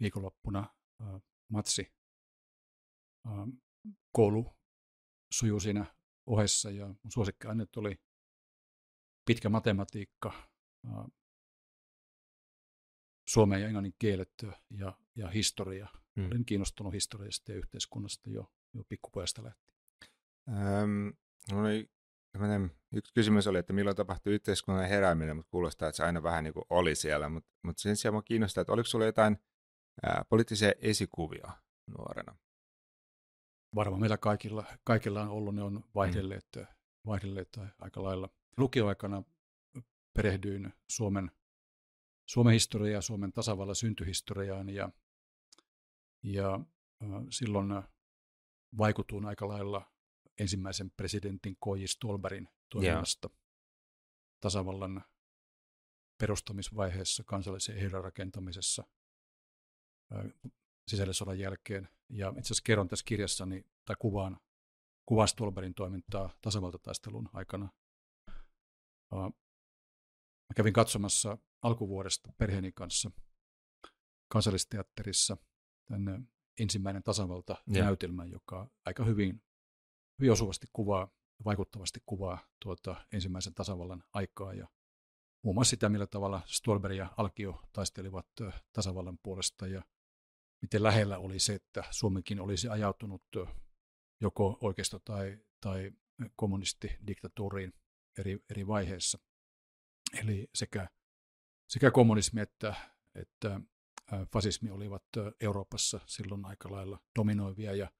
viikonloppuna 0.00 0.74
äh, 1.02 1.22
matsi. 1.48 1.92
Äh, 3.26 3.32
koulu 4.12 4.56
sujuu 5.32 5.60
siinä 5.60 5.94
ohessa 6.26 6.70
ja 6.70 6.86
mun 6.86 7.12
suosikkiaineet 7.12 7.76
oli 7.76 8.00
pitkä 9.26 9.48
matematiikka, 9.48 10.32
suomen 13.28 13.60
ja 13.60 13.66
englannin 13.66 13.94
kielet 13.98 14.46
ja, 14.70 14.98
ja 15.16 15.28
historia. 15.28 15.88
Hmm. 16.16 16.26
Olin 16.26 16.44
kiinnostunut 16.44 16.92
historiasta 16.92 17.52
ja 17.52 17.58
yhteiskunnasta 17.58 18.30
jo, 18.30 18.52
jo 18.74 18.84
pikkupojasta 18.88 19.44
lähtien. 19.44 19.76
Ähm, 20.48 21.08
no 21.52 21.62
niin, 21.62 22.70
yksi 22.92 23.12
kysymys 23.14 23.46
oli, 23.46 23.58
että 23.58 23.72
milloin 23.72 23.96
tapahtui 23.96 24.32
yhteiskunnan 24.32 24.88
herääminen, 24.88 25.36
mutta 25.36 25.50
kuulostaa, 25.50 25.88
että 25.88 25.96
se 25.96 26.04
aina 26.04 26.22
vähän 26.22 26.44
niin 26.44 26.54
kuin 26.54 26.64
oli 26.70 26.94
siellä. 26.94 27.28
Mutta, 27.28 27.50
mutta 27.62 27.82
sen 27.82 27.96
sijaan 27.96 28.12
minua 28.12 28.22
kiinnostaa, 28.22 28.60
että 28.60 28.72
oliko 28.72 28.86
sinulla 28.86 29.06
jotain 29.06 29.38
ää, 30.02 30.24
poliittisia 30.28 30.72
esikuvia 30.78 31.52
nuorena? 31.86 32.36
Varmaan 33.74 34.00
meillä 34.00 34.18
kaikilla, 34.18 34.64
kaikilla 34.84 35.22
on 35.22 35.28
ollut, 35.28 35.54
ne 35.54 35.62
on 35.62 35.84
vaihdelleet, 35.94 36.46
hmm. 36.56 36.66
vaihdelleet 37.06 37.58
aika 37.78 38.02
lailla. 38.02 38.28
Lukioaikana 38.56 39.22
perehdyin 40.14 40.72
Suomen 40.88 41.30
Suomen 42.26 42.52
historiaa, 42.52 43.00
Suomen 43.00 43.32
tasavallan 43.32 43.76
syntyhistoriaan 43.76 44.68
ja, 44.68 44.90
ja 46.22 46.60
silloin 47.30 47.82
vaikutuin 48.78 49.24
aika 49.24 49.48
lailla 49.48 49.92
ensimmäisen 50.40 50.90
presidentin 50.90 51.56
K.J. 51.56 51.84
Stolberin 51.86 52.48
toiminnasta 52.68 53.28
yeah. 53.30 53.40
tasavallan 54.40 55.04
perustamisvaiheessa 56.18 57.24
kansallisen 57.24 57.76
ehdon 57.76 58.04
rakentamisessa 58.04 58.84
sisällissodan 60.88 61.38
jälkeen. 61.38 61.88
Ja 62.08 62.28
itse 62.28 62.40
asiassa 62.40 62.62
kerron 62.64 62.88
tässä 62.88 63.04
kirjassani, 63.04 63.64
tai 63.84 63.96
kuvaan, 63.98 64.40
kuvaan 65.06 65.28
Stolberin 65.28 65.74
toimintaa 65.74 66.30
tasavaltataistelun 66.42 67.28
aikana. 67.32 67.68
Mä 69.12 70.54
kävin 70.56 70.72
katsomassa 70.72 71.38
alkuvuodesta 71.62 72.32
perheeni 72.38 72.72
kanssa 72.72 73.10
kansallisteatterissa 74.28 75.36
tämän 75.88 76.28
ensimmäinen 76.60 77.02
tasavalta-näytelmä, 77.02 78.22
yeah. 78.22 78.32
joka 78.32 78.70
aika 78.84 79.04
hyvin, 79.04 79.42
hyvin 80.18 80.32
osuvasti 80.32 80.66
kuvaa, 80.72 81.08
vaikuttavasti 81.44 82.02
kuvaa 82.06 82.38
tuota 82.62 83.06
ensimmäisen 83.12 83.54
tasavallan 83.54 84.04
aikaa 84.12 84.54
ja 84.54 84.68
muun 85.44 85.56
muassa 85.56 85.70
sitä, 85.70 85.88
millä 85.88 86.06
tavalla 86.06 86.42
Stolberg 86.46 86.96
ja 86.96 87.14
Alkio 87.16 87.62
taistelivat 87.72 88.26
tasavallan 88.72 89.18
puolesta 89.22 89.66
ja 89.66 89.82
miten 90.62 90.82
lähellä 90.82 91.18
oli 91.18 91.38
se, 91.38 91.54
että 91.54 91.84
Suomikin 91.90 92.40
olisi 92.40 92.68
ajautunut 92.68 93.22
joko 94.20 94.58
oikeisto- 94.60 95.00
tai, 95.04 95.38
tai 95.60 95.92
kommunistidiktatuuriin 96.36 97.74
eri, 98.18 98.38
eri 98.50 98.66
vaiheissa. 98.66 99.18
Eli 100.22 100.48
sekä, 100.54 100.88
sekä 101.68 101.90
kommunismi 101.90 102.40
että, 102.40 102.74
että 103.14 103.60
fasismi 104.32 104.70
olivat 104.70 105.04
Euroopassa 105.40 106.00
silloin 106.06 106.44
aika 106.44 106.70
lailla 106.70 107.00
dominoivia 107.18 107.74
ja 107.74 107.90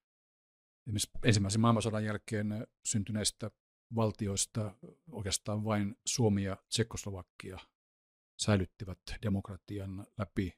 ensimmäisen 1.24 1.60
maailmansodan 1.60 2.04
jälkeen 2.04 2.66
syntyneistä 2.84 3.50
valtioista 3.94 4.74
oikeastaan 5.10 5.64
vain 5.64 5.96
Suomi 6.06 6.44
ja 6.44 6.56
Tsekkoslovakia 6.68 7.58
säilyttivät 8.38 8.98
demokratian 9.22 10.06
läpi 10.18 10.52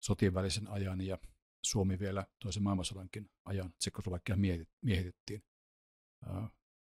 sotien 0.00 0.34
välisen 0.34 0.68
ajan 0.68 1.00
ja 1.00 1.18
Suomi 1.64 1.98
vielä 1.98 2.26
toisen 2.38 2.62
maailmansodankin 2.62 3.30
ajan 3.44 3.72
Tsekkoslovakia 3.78 4.36
miehitettiin 4.82 5.44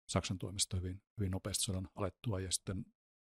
Saksan 0.07 0.39
toimesta 0.39 0.77
hyvin, 0.77 1.01
hyvin 1.17 1.31
nopeasti 1.31 1.63
sodan 1.63 1.89
alettua 1.95 2.39
ja 2.39 2.51
sitten 2.51 2.85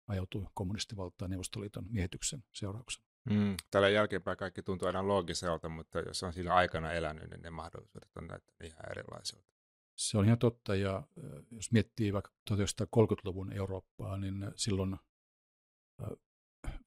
ajautui 0.08 0.46
kommunistivaltaan 0.54 1.32
Neuvostoliiton 1.32 1.86
miehityksen 1.90 2.44
seurauksena. 2.54 3.08
Mm, 3.30 3.56
tällä 3.72 3.90
jälkeenpäin 3.90 4.38
kaikki 4.38 4.64
tuntuu 4.64 4.88
aina 4.88 5.08
loogiselta, 5.08 5.70
mutta 5.70 6.00
jos 6.00 6.24
on 6.24 6.34
siinä 6.34 6.54
aikana 6.54 6.92
elänyt, 6.92 7.30
niin 7.30 7.42
ne 7.42 7.50
mahdollisuudet 7.50 8.18
on 8.18 8.28
näyttänyt 8.28 8.62
ihan 8.74 8.92
erilaisilta. 8.92 9.48
Se 9.98 10.18
on 10.18 10.26
ihan 10.26 10.40
totta, 10.40 10.76
ja 10.76 11.08
jos 11.52 11.72
miettii 11.72 12.14
vaikka 12.14 12.32
1930-luvun 12.52 13.54
Eurooppaa, 13.54 14.18
niin 14.18 14.52
silloin 14.56 14.98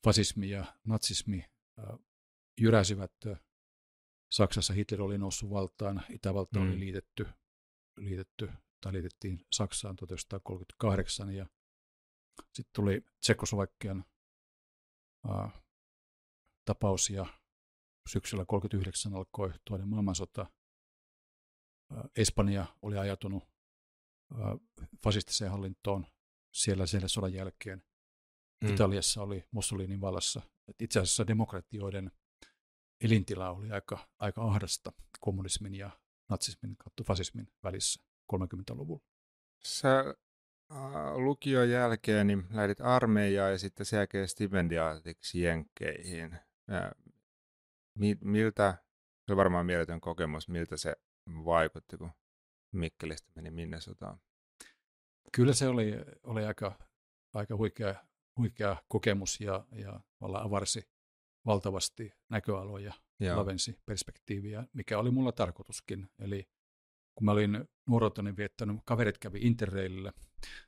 fasismi 0.04 0.50
ja 0.50 0.64
natsismi 0.84 1.44
jyräsivät. 2.60 3.12
Saksassa 4.32 4.72
Hitler 4.72 5.02
oli 5.02 5.18
noussut 5.18 5.50
valtaan, 5.50 6.02
Itävalta 6.10 6.58
mm. 6.58 6.66
oli 6.66 6.80
liitetty, 6.80 7.26
liitetty 7.96 8.50
tai 8.80 8.92
liitettiin 8.92 9.46
Saksaan 9.52 9.96
1938, 9.96 11.34
ja 11.34 11.46
sitten 12.52 12.72
tuli 12.74 13.04
Tsekoslovakian 13.20 14.04
äh, 15.30 15.62
tapaus 16.64 17.10
ja 17.10 17.26
syksyllä 18.08 18.44
1939 18.44 19.14
alkoi 19.14 19.52
toinen 19.64 19.88
maailmansota. 19.88 20.46
Äh, 21.92 22.04
Espanja 22.16 22.66
oli 22.82 22.98
ajatunut 22.98 23.42
äh, 24.32 24.38
fasistiseen 25.02 25.50
hallintoon 25.50 26.06
siellä, 26.54 26.86
siellä 26.86 27.08
sodan 27.08 27.32
jälkeen. 27.32 27.82
Mm. 28.64 28.74
Italiassa 28.74 29.22
oli 29.22 29.44
Mussolinin 29.50 30.00
vallassa. 30.00 30.42
Et 30.68 30.82
itse 30.82 31.00
asiassa 31.00 31.26
demokratioiden 31.26 32.12
elintila 33.00 33.50
oli 33.50 33.70
aika, 33.70 34.08
aika 34.18 34.42
ahdasta 34.42 34.92
kommunismin 35.20 35.74
ja 35.74 35.90
natsismin 36.28 36.76
kautta 36.76 37.04
fasismin 37.04 37.52
välissä 37.62 38.09
30-luvulla. 38.34 39.04
Sä 39.64 40.14
lukion 41.14 41.70
jälkeen 41.70 42.26
niin 42.26 42.46
lähdit 42.50 42.80
armeijaan 42.80 43.52
ja 43.52 43.58
sitten 43.58 43.86
sen 43.86 43.96
jälkeen 43.96 44.28
stipendiaatiksi 44.28 45.42
Jenkkeihin. 45.42 46.38
miltä, 48.20 48.78
se 49.26 49.32
on 49.32 49.36
varmaan 49.36 49.66
mieletön 49.66 50.00
kokemus, 50.00 50.48
miltä 50.48 50.76
se 50.76 50.96
vaikutti, 51.26 51.96
kun 51.96 52.10
Mikkelistä 52.72 53.32
meni 53.34 53.50
Minnesotaan? 53.50 54.20
Kyllä 55.32 55.52
se 55.52 55.68
oli, 55.68 55.92
oli 56.22 56.44
aika, 56.44 56.78
aika 57.34 57.56
huikea, 57.56 57.94
huikea 58.36 58.76
kokemus 58.88 59.40
ja, 59.40 59.64
ja 59.72 60.00
avarsi, 60.20 60.88
valtavasti 61.46 62.12
näköaloja, 62.28 62.92
Joo. 63.20 63.36
lavensi 63.36 63.78
perspektiiviä, 63.86 64.64
mikä 64.72 64.98
oli 64.98 65.10
mulla 65.10 65.32
tarkoituskin. 65.32 66.08
Eli 66.18 66.48
kun 67.14 67.24
mä 67.24 67.32
olin 67.32 67.64
nuoruuteni 67.88 68.36
viettänyt, 68.36 68.76
kaverit 68.84 69.18
kävi 69.18 69.38
Interrailillä. 69.42 70.12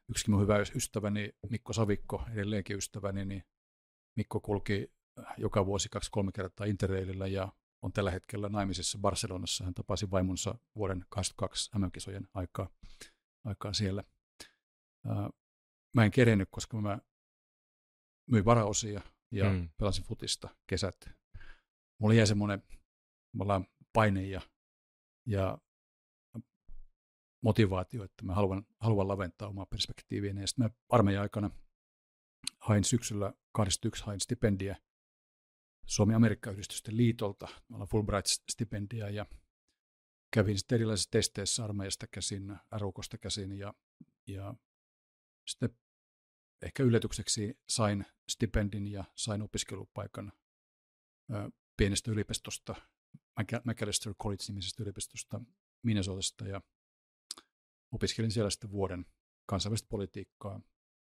Yksi 0.08 0.30
mun 0.30 0.40
hyvä 0.40 0.58
ystäväni, 0.74 1.32
Mikko 1.50 1.72
Savikko, 1.72 2.24
edelleenkin 2.32 2.76
ystäväni, 2.76 3.24
niin 3.24 3.42
Mikko 4.16 4.40
kulki 4.40 4.92
joka 5.36 5.66
vuosi 5.66 5.88
kaksi-kolme 5.88 6.32
kertaa 6.32 6.66
Interrailillä 6.66 7.26
ja 7.26 7.52
on 7.82 7.92
tällä 7.92 8.10
hetkellä 8.10 8.48
naimisissa 8.48 8.98
Barcelonassa. 8.98 9.64
Hän 9.64 9.74
tapasi 9.74 10.10
vaimonsa 10.10 10.58
vuoden 10.76 11.04
22 11.08 11.70
MM-kisojen 11.78 12.28
aikaa, 12.34 12.68
aikaa 13.44 13.72
siellä. 13.72 14.04
Mä 15.94 16.04
en 16.04 16.10
kerennyt, 16.10 16.48
koska 16.50 16.80
mä 16.80 16.98
myin 18.30 18.44
varaosia 18.44 19.00
ja 19.30 19.50
mm. 19.50 19.68
pelasin 19.76 20.04
futista 20.04 20.48
kesät. 20.66 20.96
Mulla 22.00 22.14
jäi 22.14 22.26
semmoinen 22.26 22.62
paine 23.92 24.26
ja, 24.26 24.40
ja 25.26 25.58
motivaatio, 27.42 28.04
että 28.04 28.24
mä 28.24 28.34
haluan, 28.34 28.66
haluan 28.78 29.08
laventaa 29.08 29.48
omaa 29.48 29.66
perspektiiviä. 29.66 30.32
Ja 30.40 30.46
sitten 30.46 30.64
mä 30.64 30.70
armeijan 30.88 31.22
aikana 31.22 31.50
hain 32.58 32.84
syksyllä 32.84 33.32
21 33.52 34.04
hain 34.04 34.20
stipendiä 34.20 34.76
Suomi-Amerikka-yhdistysten 35.86 36.96
liitolta. 36.96 37.48
Me 37.68 37.76
ollaan 37.76 37.88
Fulbright-stipendia 37.88 39.10
ja 39.10 39.26
kävin 40.34 40.58
sitten 40.58 40.76
erilaisissa 40.76 41.10
testeissä 41.10 41.64
armeijasta 41.64 42.06
käsin, 42.06 42.56
RUKosta 42.78 43.18
käsin 43.18 43.58
ja, 43.58 43.74
ja 44.26 44.54
sitten 45.46 45.70
ehkä 46.62 46.82
yllätykseksi 46.82 47.58
sain 47.68 48.06
stipendin 48.28 48.88
ja 48.88 49.04
sain 49.14 49.42
opiskelupaikan 49.42 50.32
ö, 51.32 51.50
pienestä 51.76 52.10
yliopistosta, 52.10 52.74
McAllister 53.64 54.14
College-nimisestä 54.14 54.82
yliopistosta 54.82 55.40
Minnesotasta 55.82 56.48
ja 56.48 56.60
opiskelin 57.92 58.30
siellä 58.30 58.50
sitten 58.50 58.70
vuoden 58.70 59.06
kansainvälistä 59.46 59.88
politiikkaa, 59.88 60.60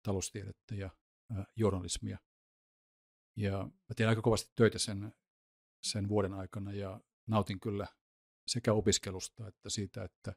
taloustiedettä 0.03 0.75
ja 0.75 0.89
ö, 1.31 1.43
journalismia. 1.55 2.17
Ja 3.37 3.63
mä 3.63 3.95
tein 3.95 4.09
aika 4.09 4.21
kovasti 4.21 4.51
töitä 4.55 4.79
sen, 4.79 5.13
sen 5.83 6.09
vuoden 6.09 6.33
aikana 6.33 6.73
ja 6.73 7.01
nautin 7.27 7.59
kyllä 7.59 7.87
sekä 8.47 8.73
opiskelusta 8.73 9.47
että 9.47 9.69
siitä, 9.69 10.03
että 10.03 10.35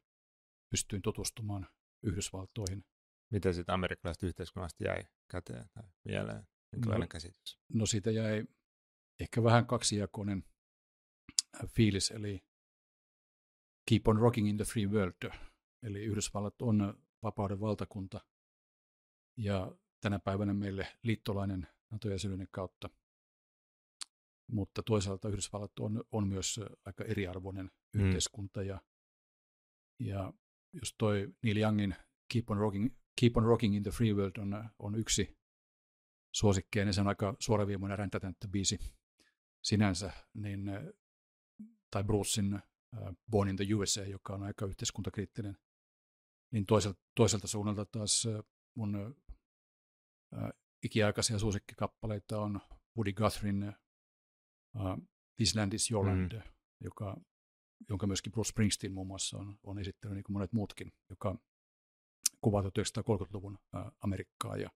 pystyin 0.70 1.02
tutustumaan 1.02 1.68
Yhdysvaltoihin 2.02 2.84
Miten 3.30 3.54
sitten 3.54 3.74
amerikkalaisesta 3.74 4.26
yhteiskunnasta 4.26 4.84
jäi 4.84 5.04
käteen 5.30 5.68
tai 5.74 5.84
mieleen? 6.04 6.48
Minkälainen 6.72 7.06
no, 7.06 7.08
käsitys? 7.08 7.58
No 7.68 7.86
siitä 7.86 8.10
jäi 8.10 8.44
ehkä 9.20 9.42
vähän 9.42 9.66
kaksijakoinen 9.66 10.44
fiilis, 11.68 12.10
eli 12.10 12.44
keep 13.90 14.08
on 14.08 14.18
rocking 14.18 14.48
in 14.48 14.56
the 14.56 14.64
free 14.64 14.86
world. 14.86 15.30
Eli 15.87 16.05
Yhdysvallat 16.05 16.62
on 16.62 17.02
vapauden 17.23 17.61
valtakunta 17.61 18.21
ja 19.37 19.73
tänä 20.00 20.19
päivänä 20.19 20.55
meille 20.55 20.87
liittolainen 21.02 21.69
NATO-jäsenyyden 21.90 22.49
kautta. 22.50 22.90
Mutta 24.47 24.83
toisaalta 24.83 25.28
Yhdysvallat 25.28 25.78
on, 25.78 26.05
on 26.12 26.28
myös 26.28 26.61
aika 26.85 27.05
eriarvoinen 27.05 27.71
mm. 27.93 28.00
yhteiskunta 28.00 28.62
ja, 28.62 28.81
ja 29.99 30.33
jos 30.73 30.95
toi 30.99 31.35
Neil 31.43 31.57
Youngin 31.57 31.95
Keep 32.33 32.50
on 32.50 32.59
Rocking 32.59 32.90
Keep 33.21 33.37
on 33.37 33.45
Rocking 33.45 33.76
in 33.76 33.83
the 33.83 33.90
Free 33.90 34.12
World 34.12 34.37
on, 34.37 34.71
on 34.78 34.95
yksi 34.95 35.38
suosikkeja, 36.33 36.87
ja 36.87 36.93
se 36.93 37.00
on 37.00 37.09
aika 37.09 37.37
suoraviimainen 37.38 37.99
räntätänttä 37.99 38.49
biisi 38.49 38.78
sinänsä, 39.62 40.12
niin, 40.35 40.71
tai 41.90 42.05
Brucein 42.05 42.55
uh, 42.55 43.16
Born 43.31 43.49
in 43.49 43.57
the 43.57 43.75
USA, 43.75 44.05
joka 44.05 44.35
on 44.35 44.43
aika 44.43 44.66
yhteiskuntakriittinen, 44.66 45.57
niin 46.50 46.66
toiselta, 46.66 47.00
toiselta 47.14 47.46
suunnalta 47.46 47.84
taas 47.84 48.28
mun 48.74 48.96
uh, 48.96 50.50
ikiaikaisia 50.85 51.38
suosikkikappaleita 51.38 52.40
on 52.40 52.61
Woody 52.96 53.12
Guthrin 53.12 53.74
uh, 54.74 55.09
This 55.37 55.54
Land 55.54 55.72
is 55.72 55.90
Your 55.90 56.06
Land, 56.06 56.32
mm. 56.32 56.42
joka, 56.80 57.16
jonka 57.88 58.06
myöskin 58.06 58.32
Bruce 58.32 58.48
Springsteen 58.48 58.92
muun 58.92 59.06
muassa 59.06 59.38
on, 59.38 59.59
on 59.62 59.78
esittänyt, 59.78 60.14
niin 60.14 60.24
kuin 60.24 60.32
monet 60.32 60.52
muutkin, 60.52 60.92
joka 61.11 61.38
kuvaa 62.40 62.62
1930-luvun 62.62 63.59
Amerikkaa 64.00 64.56
ja 64.56 64.70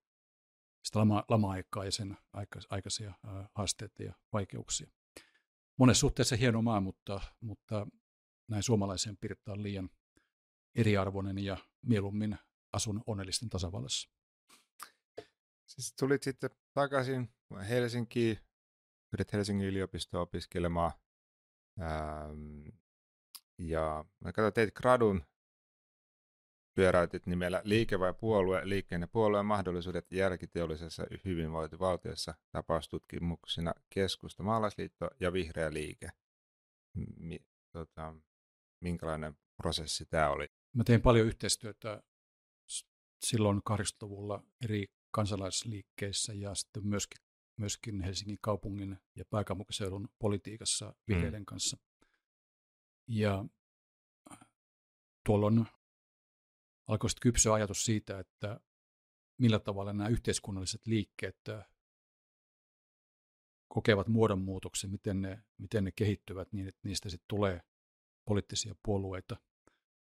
sitä 0.85 0.99
lama, 0.99 1.25
lama-aikaa 1.29 1.85
ja 1.85 1.93
sen 1.93 2.17
aika, 2.33 2.61
aikaisia 2.71 3.15
haasteita 3.55 4.03
ja 4.03 4.15
vaikeuksia. 4.33 4.91
Monessa 5.79 6.01
suhteessa 6.01 6.37
hieno 6.37 6.63
maa, 6.63 6.81
mutta, 6.81 7.21
mutta 7.41 7.87
näin 8.49 8.63
suomalaisen 8.63 9.17
piirtaa 9.17 9.63
liian 9.63 9.91
eriarvoinen 10.75 11.39
ja 11.39 11.57
mieluummin 11.83 12.39
asun 12.73 13.03
onnellisten 13.07 13.49
tasavallassa. 13.49 14.11
Siis 15.67 15.95
tulit 15.95 16.23
sitten 16.23 16.51
takaisin 16.75 17.29
Helsinkiin, 17.69 18.39
pyrit 19.11 19.33
Helsingin 19.33 19.69
yliopistoon 19.69 20.23
opiskelemaan. 20.23 20.93
Ähm, 21.81 22.69
ja 23.59 24.05
mä 24.21 24.33
katsoin, 24.33 24.53
teit 24.53 24.75
gradun 24.75 25.25
pyöräytit 26.75 27.27
nimellä 27.27 27.63
Liike 27.65 27.99
vai 27.99 28.15
puolue, 28.15 28.61
liikkeen 28.65 29.01
ja 29.01 29.09
puolueen 29.09 29.47
mahdollisuudet 29.47 30.13
jälkiteollisessa 30.13 31.07
hyvinvointivaltiossa 31.25 32.35
tapaustutkimuksina 32.51 33.75
keskusta, 33.91 34.43
maalaisliitto 34.43 35.11
ja 35.21 35.33
vihreä 35.33 35.73
liike. 35.73 36.11
Mi, 37.17 37.47
tota, 37.73 38.15
minkälainen 38.81 39.39
prosessi 39.57 40.07
tämä 40.07 40.31
oli? 40.31 40.60
Mä 40.73 40.85
tein 40.85 41.03
paljon 41.03 41.27
yhteistyötä 41.27 42.03
silloin 43.21 43.59
80-luvulla 43.71 44.43
eri 44.65 44.87
kansalaisliikkeissä 45.11 46.35
ja 46.35 46.55
sitten 46.55 46.87
myöskin, 46.87 47.23
myöskin 47.57 48.03
Helsingin 48.03 48.39
kaupungin 48.41 48.99
ja 49.17 49.25
pääkaupunkiseudun 49.25 50.09
politiikassa 50.19 50.95
vihreiden 51.09 51.43
mm. 51.43 51.47
kanssa. 51.47 51.77
Ja 53.07 53.45
tuolloin 55.25 55.67
alkoi 56.87 57.11
sitten 57.11 57.23
kypsyä 57.23 57.55
ajatus 57.55 57.85
siitä, 57.85 58.19
että 58.19 58.61
millä 59.39 59.59
tavalla 59.59 59.93
nämä 59.93 60.09
yhteiskunnalliset 60.09 60.87
liikkeet 60.87 61.39
äh, 61.49 61.67
kokevat 63.69 64.09
muodonmuutoksen, 64.09 64.91
miten 64.91 65.23
ne, 65.23 65.43
miten 65.59 65.85
ne 65.85 65.93
kehittyvät 65.93 66.53
niin, 66.53 66.69
että 66.69 66.81
niistä 66.85 67.09
sitten 67.09 67.29
tulee 67.29 67.61
poliittisia 68.25 68.75
puolueita. 68.83 69.37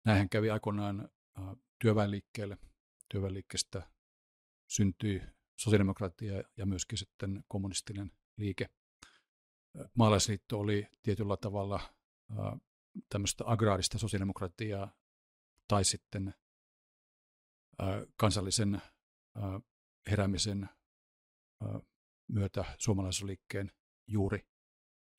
Näinhän 0.05 0.29
kävi 0.29 0.49
aikoinaan 0.49 1.09
äh, 1.39 1.45
työväenliikkeelle. 1.81 2.57
Työväenliikkeestä 3.09 3.89
syntyi 4.67 5.21
sosiaalidemokratia 5.59 6.43
ja 6.57 6.65
myöskin 6.65 6.97
sitten 6.97 7.43
kommunistinen 7.47 8.11
liike. 8.37 8.65
Äh, 9.79 9.89
maalaisliitto 9.97 10.59
oli 10.59 10.87
tietyllä 11.03 11.37
tavalla 11.37 11.79
tämmöistä 13.09 13.43
agraarista 13.47 13.97
sosiaalidemokratiaa 13.97 14.91
tai 15.67 15.85
sitten 15.85 16.33
kansallisen 18.17 18.81
heräämisen 20.09 20.69
myötä 22.27 22.65
suomalaisuusliikkeen 22.77 23.71
juuri. 24.07 24.47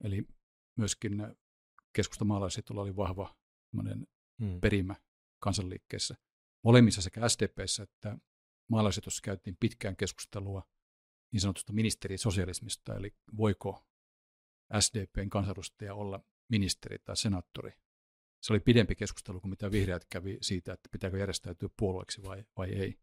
Eli 0.05 0.27
myöskin 0.77 1.12
keskustamaalaisilla 1.92 2.83
oli 2.83 2.96
vahva 2.96 3.37
hmm. 4.40 4.61
perimä 4.61 4.94
kansanliikkeessä. 5.42 6.16
Molemmissa 6.64 7.03
sekä 7.03 7.29
SDPssä 7.29 7.83
että 7.83 8.18
maalaisitussa 8.70 9.22
käytiin 9.22 9.57
pitkään 9.61 9.96
keskustelua 9.96 10.62
niin 11.33 11.40
sanotusta 11.40 11.72
ministerisosialismista, 11.72 12.96
eli 12.96 13.14
voiko 13.37 13.87
SDPn 14.81 15.31
kansanedustaja 15.31 15.94
olla 15.94 16.25
ministeri 16.49 16.99
tai 16.99 17.16
senaattori 17.16 17.72
se 18.46 18.53
oli 18.53 18.61
pidempi 18.61 18.94
keskustelu 18.94 19.40
kuin 19.40 19.51
mitä 19.51 19.70
vihreät 19.70 20.05
kävi 20.11 20.38
siitä, 20.42 20.72
että 20.72 20.88
pitääkö 20.92 21.18
järjestäytyä 21.18 21.68
puolueeksi 21.79 22.22
vai, 22.22 22.44
vai 22.57 22.72
ei. 22.72 22.99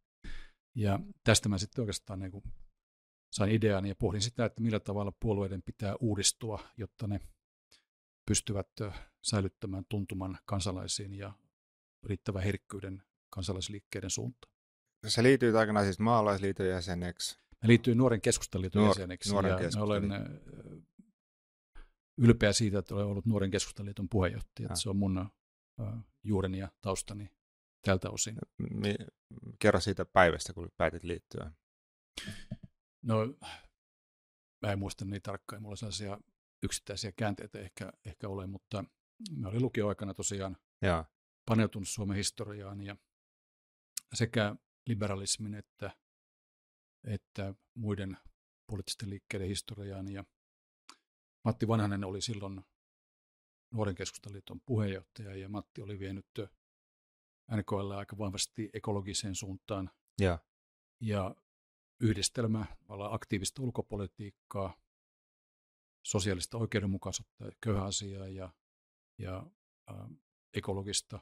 Ja 0.76 1.00
tästä 1.24 1.50
mä 1.50 1.58
sitten 1.58 1.82
oikeastaan 1.82 2.19
niin 2.19 2.32
kuin 2.32 2.43
sain 3.34 3.52
idean 3.52 3.86
ja 3.86 3.96
pohdin 3.96 4.22
sitä, 4.22 4.46
että 4.46 4.62
millä 4.62 4.80
tavalla 4.80 5.13
puolueiden 5.19 5.62
pitää 5.63 5.96
uudistua, 6.00 6.60
jotta 6.78 7.08
ne 7.08 7.19
pystyvät 8.26 8.69
säilyttämään 9.24 9.86
tuntuman 9.90 10.40
kansalaisiin 10.46 11.14
ja 11.14 11.34
riittävän 12.04 12.44
herkkyyden 12.44 13.04
kansalaisliikkeiden 13.30 14.10
suuntaan. 14.10 14.54
Se 15.08 15.24
liittyy 15.24 15.60
aikanaan 15.60 15.86
siis 15.86 16.00
maalaisliiton 16.00 16.68
jäseneksi. 16.68 17.40
Mä 17.64 17.68
liittyin 17.68 17.98
nuoren 17.98 18.22
keskusteliiton 18.22 18.82
Nuor- 18.82 18.90
jäseneksi 18.90 19.30
nuoren 19.30 19.52
ja 19.52 19.82
olen 19.82 20.04
ylpeä 22.18 22.54
siitä, 22.54 22.80
että 22.80 22.96
olen 22.96 23.06
ollut 23.06 23.26
Nuoren 23.26 23.52
keskustaliiton 23.52 24.10
puheenjohtaja. 24.10 24.68
Ja. 24.70 24.76
Se 24.76 24.90
on 24.90 24.98
mun 24.98 25.30
uh, 25.82 26.00
juureni 26.24 26.58
ja 26.58 26.72
taustani 26.82 27.30
tältä 27.86 28.10
osin. 28.10 28.38
Kerro 29.60 29.80
siitä 29.80 30.06
päivästä, 30.06 30.54
kun 30.54 30.70
päätit 30.78 31.04
liittyä. 31.04 31.52
No, 33.04 33.26
mä 34.62 34.72
en 34.72 34.80
muista 34.80 35.06
niin 35.06 35.22
tarkkaan, 35.22 35.62
mulla 35.62 35.76
sellaisia 35.76 36.20
yksittäisiä 36.64 37.12
käänteitä 37.12 37.60
ehkä, 37.60 37.94
ehkä 38.06 38.30
ole, 38.30 38.48
mutta 38.48 38.84
mä 39.32 39.48
olin 39.48 39.62
lukioaikana 39.62 40.14
tosiaan 40.14 40.58
ja. 40.82 41.06
paneutunut 41.46 41.88
Suomen 41.88 42.18
historiaan 42.18 42.82
ja 42.82 42.96
sekä 44.14 44.56
liberalismin 44.88 45.54
että, 45.54 45.92
että 47.04 47.54
muiden 47.74 48.18
poliittisten 48.68 49.10
liikkeiden 49.10 49.48
historiaan. 49.48 50.08
Ja 50.08 50.24
Matti 51.46 51.68
Vanhanen 51.68 52.04
oli 52.04 52.22
silloin 52.22 52.62
Nuoren 53.72 53.96
keskustaliiton 53.96 54.62
puheenjohtaja 54.66 55.36
ja 55.36 55.50
Matti 55.50 55.82
oli 55.82 56.00
vienyt 56.00 56.26
NKL 57.56 57.92
aika 57.92 58.18
vahvasti 58.18 58.70
ekologiseen 58.74 59.36
suuntaan. 59.36 59.92
Ja, 60.22 60.40
ja 61.00 61.36
yhdistelmä 62.00 62.66
aktiivista 63.12 63.62
ulkopolitiikkaa, 63.62 64.78
sosiaalista 66.04 66.58
oikeudenmukaisuutta, 66.58 67.46
köyhäasiaa 67.62 68.28
ja, 68.28 68.54
ja 69.17 69.45
äh, 69.91 70.10
ekologista 70.54 71.19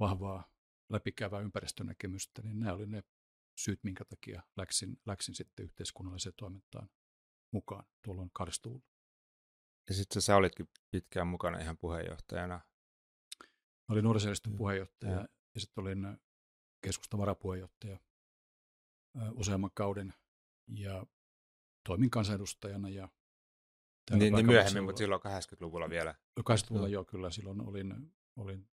vahvaa 0.00 0.50
läpikäyvää 0.88 1.40
ympäristönäkemystä, 1.40 2.42
niin 2.42 2.60
nämä 2.60 2.72
olivat 2.72 2.90
ne 2.90 3.02
syyt, 3.58 3.84
minkä 3.84 4.04
takia 4.04 4.42
läksin, 4.56 5.00
läksin 5.06 5.34
sitten 5.34 5.64
yhteiskunnalliseen 5.64 6.34
toimintaan 6.36 6.90
mukaan 7.52 7.84
tuolloin 8.02 8.30
80 8.32 8.88
Ja 9.88 9.94
sitten 9.94 10.22
sä 10.22 10.36
olitkin 10.36 10.68
pitkään 10.90 11.26
mukana 11.26 11.58
ihan 11.58 11.78
puheenjohtajana. 11.78 12.60
Mä 13.88 13.92
olin 13.92 14.04
nuorisojärjestön 14.04 14.56
puheenjohtaja 14.56 15.12
ja, 15.12 15.28
ja 15.54 15.60
sitten 15.60 15.82
olin 15.82 16.18
keskustan 16.80 17.20
varapuheenjohtaja 17.20 17.98
useamman 19.34 19.70
kauden 19.74 20.14
ja 20.68 21.06
toimin 21.84 22.10
kansanedustajana 22.10 22.88
ja 22.88 23.08
niin, 24.18 24.34
niin 24.34 24.46
myöhemmin, 24.46 24.84
mutta 24.84 24.98
silloin 24.98 25.22
80-luvulla 25.22 25.90
vielä. 25.90 26.14
80-luvulla 26.40 26.88
joo, 26.88 27.04
kyllä. 27.04 27.30
Silloin 27.30 27.60
olin, 27.68 28.14
olin 28.36 28.68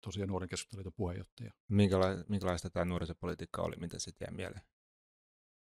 tosiaan 0.00 0.28
nuoren 0.28 0.48
keskusteliiton 0.48 0.92
puheenjohtaja. 0.92 1.52
Minkäla- 1.68 2.24
minkälaista 2.28 2.70
tämä 2.70 2.84
nuorisopolitiikka 2.84 3.62
oli, 3.62 3.76
mitä 3.76 3.98
sitten 3.98 4.26
jäi 4.26 4.36
mieleen? 4.36 4.62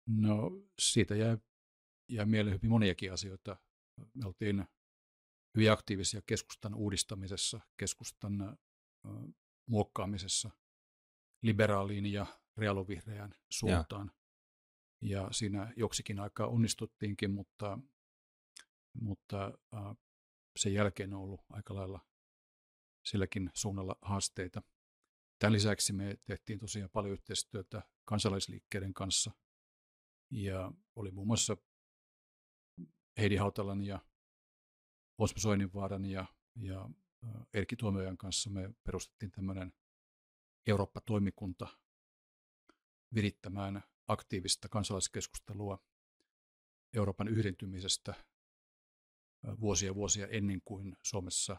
No 0.06 0.50
siitä 0.78 1.16
jäi, 1.16 1.38
jäi 2.08 2.26
mieleen 2.26 2.56
hyvin 2.56 2.70
moniakin 2.70 3.12
asioita. 3.12 3.56
Me 4.14 4.26
oltiin 4.26 4.64
hyvin 5.54 5.72
aktiivisia 5.72 6.22
keskustan 6.26 6.74
uudistamisessa, 6.74 7.60
keskustan 7.76 8.40
äh, 8.40 8.54
muokkaamisessa 9.66 10.50
liberaaliin 11.42 12.06
ja 12.06 12.26
realovihreään 12.56 13.34
suuntaan. 13.50 14.10
Ja. 15.00 15.22
ja 15.22 15.28
siinä 15.32 15.72
joksikin 15.76 16.20
aikaa 16.20 16.46
onnistuttiinkin, 16.46 17.30
mutta, 17.30 17.78
mutta 18.94 19.58
sen 20.56 20.74
jälkeen 20.74 21.14
on 21.14 21.20
ollut 21.20 21.40
aika 21.50 21.74
lailla 21.74 22.06
silläkin 23.04 23.50
suunnalla 23.54 23.96
haasteita. 24.02 24.62
Tämän 25.38 25.52
lisäksi 25.52 25.92
me 25.92 26.18
tehtiin 26.24 26.58
tosiaan 26.58 26.90
paljon 26.90 27.12
yhteistyötä 27.12 27.82
kansalaisliikkeiden 28.04 28.94
kanssa 28.94 29.30
ja 30.30 30.72
oli 30.96 31.10
muun 31.10 31.26
muassa 31.26 31.56
Heidi 33.18 33.36
Hautalan 33.36 33.82
ja 33.82 33.98
Osmo 35.18 35.38
Soininvaaran 35.38 36.04
ja, 36.04 36.26
ja 36.56 36.90
Erkki 37.54 37.76
Tuomiojan 37.76 38.16
kanssa 38.16 38.50
me 38.50 38.70
perustettiin 38.84 39.30
tämmöinen 39.30 39.72
Eurooppa-toimikunta 40.66 41.68
virittämään 43.14 43.82
aktiivista 44.08 44.68
kansalaiskeskustelua 44.68 45.78
Euroopan 46.92 47.28
yhdentymisestä 47.28 48.14
vuosia 49.60 49.94
vuosia 49.94 50.26
ennen 50.26 50.60
kuin 50.64 50.96
Suomessa 51.02 51.56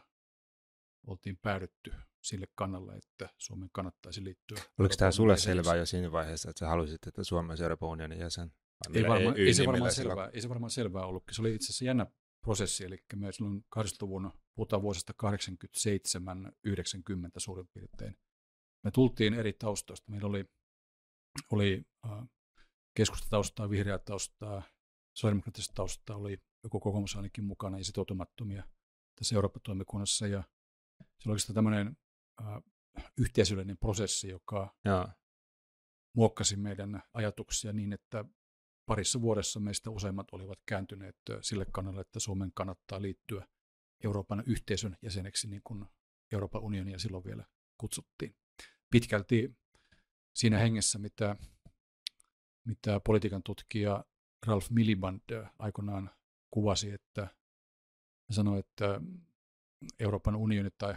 oltiin 1.06 1.38
päädytty 1.42 1.92
sille 2.22 2.46
kannalle, 2.54 2.94
että 2.96 3.28
Suomen 3.38 3.68
kannattaisi 3.72 4.24
liittyä. 4.24 4.58
Oliko 4.78 4.94
tämä 4.98 5.10
sulle 5.10 5.36
selvää 5.36 5.76
jo 5.76 5.86
siinä 5.86 6.12
vaiheessa, 6.12 6.50
että 6.50 6.60
sä 6.60 6.68
halusit, 6.68 7.06
että 7.06 7.24
Suomi 7.24 7.50
olisi 7.50 7.62
Euroopan 7.62 7.88
unionin 7.88 8.18
jäsen? 8.18 8.52
Ei, 8.94 9.08
varma, 9.08 9.32
ei, 9.36 9.54
se 9.54 9.66
varmaan 9.66 9.92
selvää, 9.92 10.30
ei 10.32 10.40
se 10.40 10.48
varmaan 10.48 10.70
selvää 10.70 11.06
ollut. 11.06 11.24
Se 11.30 11.42
oli 11.42 11.54
itse 11.54 11.66
asiassa 11.66 11.84
jännä 11.84 12.06
prosessi, 12.40 12.84
eli 12.84 12.98
me 13.16 13.32
silloin 13.32 13.64
80-luvun, 13.78 14.32
puhutaan 14.54 14.82
vuosista 14.82 15.12
87-90 15.26 15.26
suurin 17.36 17.68
piirtein. 17.74 18.16
Me 18.84 18.90
tultiin 18.90 19.34
eri 19.34 19.52
taustoista. 19.52 20.10
Meillä 20.10 20.28
oli, 20.28 20.44
oli 21.50 21.84
äh, 22.06 22.28
keskustataustaa, 22.94 23.70
vihreää 23.70 23.98
taustaa, 23.98 24.62
sosiaalidemokraattista 25.16 25.74
taustaa, 25.74 26.16
oli 26.16 26.38
joku 26.64 26.80
kokoomus 26.80 27.16
ainakin 27.16 27.44
mukana 27.44 27.78
ja 27.78 27.84
sitoutumattomia 27.84 28.64
tässä 29.18 29.34
Eurooppa-toimikunnassa. 29.34 30.26
Ja 30.26 30.42
se 31.00 31.28
oli 31.28 31.32
oikeastaan 31.32 31.54
tämmöinen 31.54 31.96
äh, 32.40 32.62
yhteisöllinen 33.18 33.78
prosessi, 33.78 34.28
joka 34.28 34.74
ja. 34.84 35.08
muokkasi 36.16 36.56
meidän 36.56 37.02
ajatuksia 37.14 37.72
niin, 37.72 37.92
että 37.92 38.24
parissa 38.86 39.20
vuodessa 39.20 39.60
meistä 39.60 39.90
useimmat 39.90 40.26
olivat 40.32 40.58
kääntyneet 40.66 41.16
sille 41.40 41.66
kannalle, 41.72 42.00
että 42.00 42.20
Suomen 42.20 42.52
kannattaa 42.54 43.02
liittyä 43.02 43.48
Euroopan 44.04 44.42
yhteisön 44.46 44.96
jäseneksi, 45.02 45.48
niin 45.48 45.62
kuin 45.64 45.84
Euroopan 46.32 46.62
unionia 46.62 46.98
silloin 46.98 47.24
vielä 47.24 47.46
kutsuttiin. 47.78 48.36
Pitkälti 48.90 49.56
siinä 50.34 50.58
hengessä, 50.58 50.98
mitä, 50.98 51.36
mitä 52.66 53.00
politiikan 53.00 53.42
tutkija 53.42 54.04
Ralph 54.46 54.70
Miliband 54.70 55.20
aikoinaan 55.58 56.10
kuvasi, 56.52 56.90
että 56.90 57.28
sanoi, 58.30 58.58
että 58.58 59.00
Euroopan 59.98 60.36
unioni 60.36 60.70
tai 60.78 60.94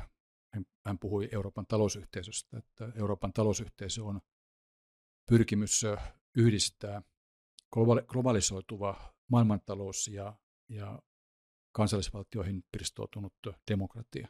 hän 0.86 1.00
puhui 1.00 1.30
Euroopan 1.32 1.66
talousyhteisöstä, 1.68 2.58
että 2.58 2.92
Euroopan 2.96 3.34
talousyhteisö 3.34 4.04
on 4.04 4.22
pyrkimys 5.30 5.82
yhdistää 6.36 7.02
globalisoituva 8.08 9.14
maailmantalous 9.28 10.08
ja, 10.08 10.34
ja 10.70 11.00
kansallisvaltioihin 11.72 12.64
pirstoutunut 12.72 13.34
demokratia. 13.72 14.28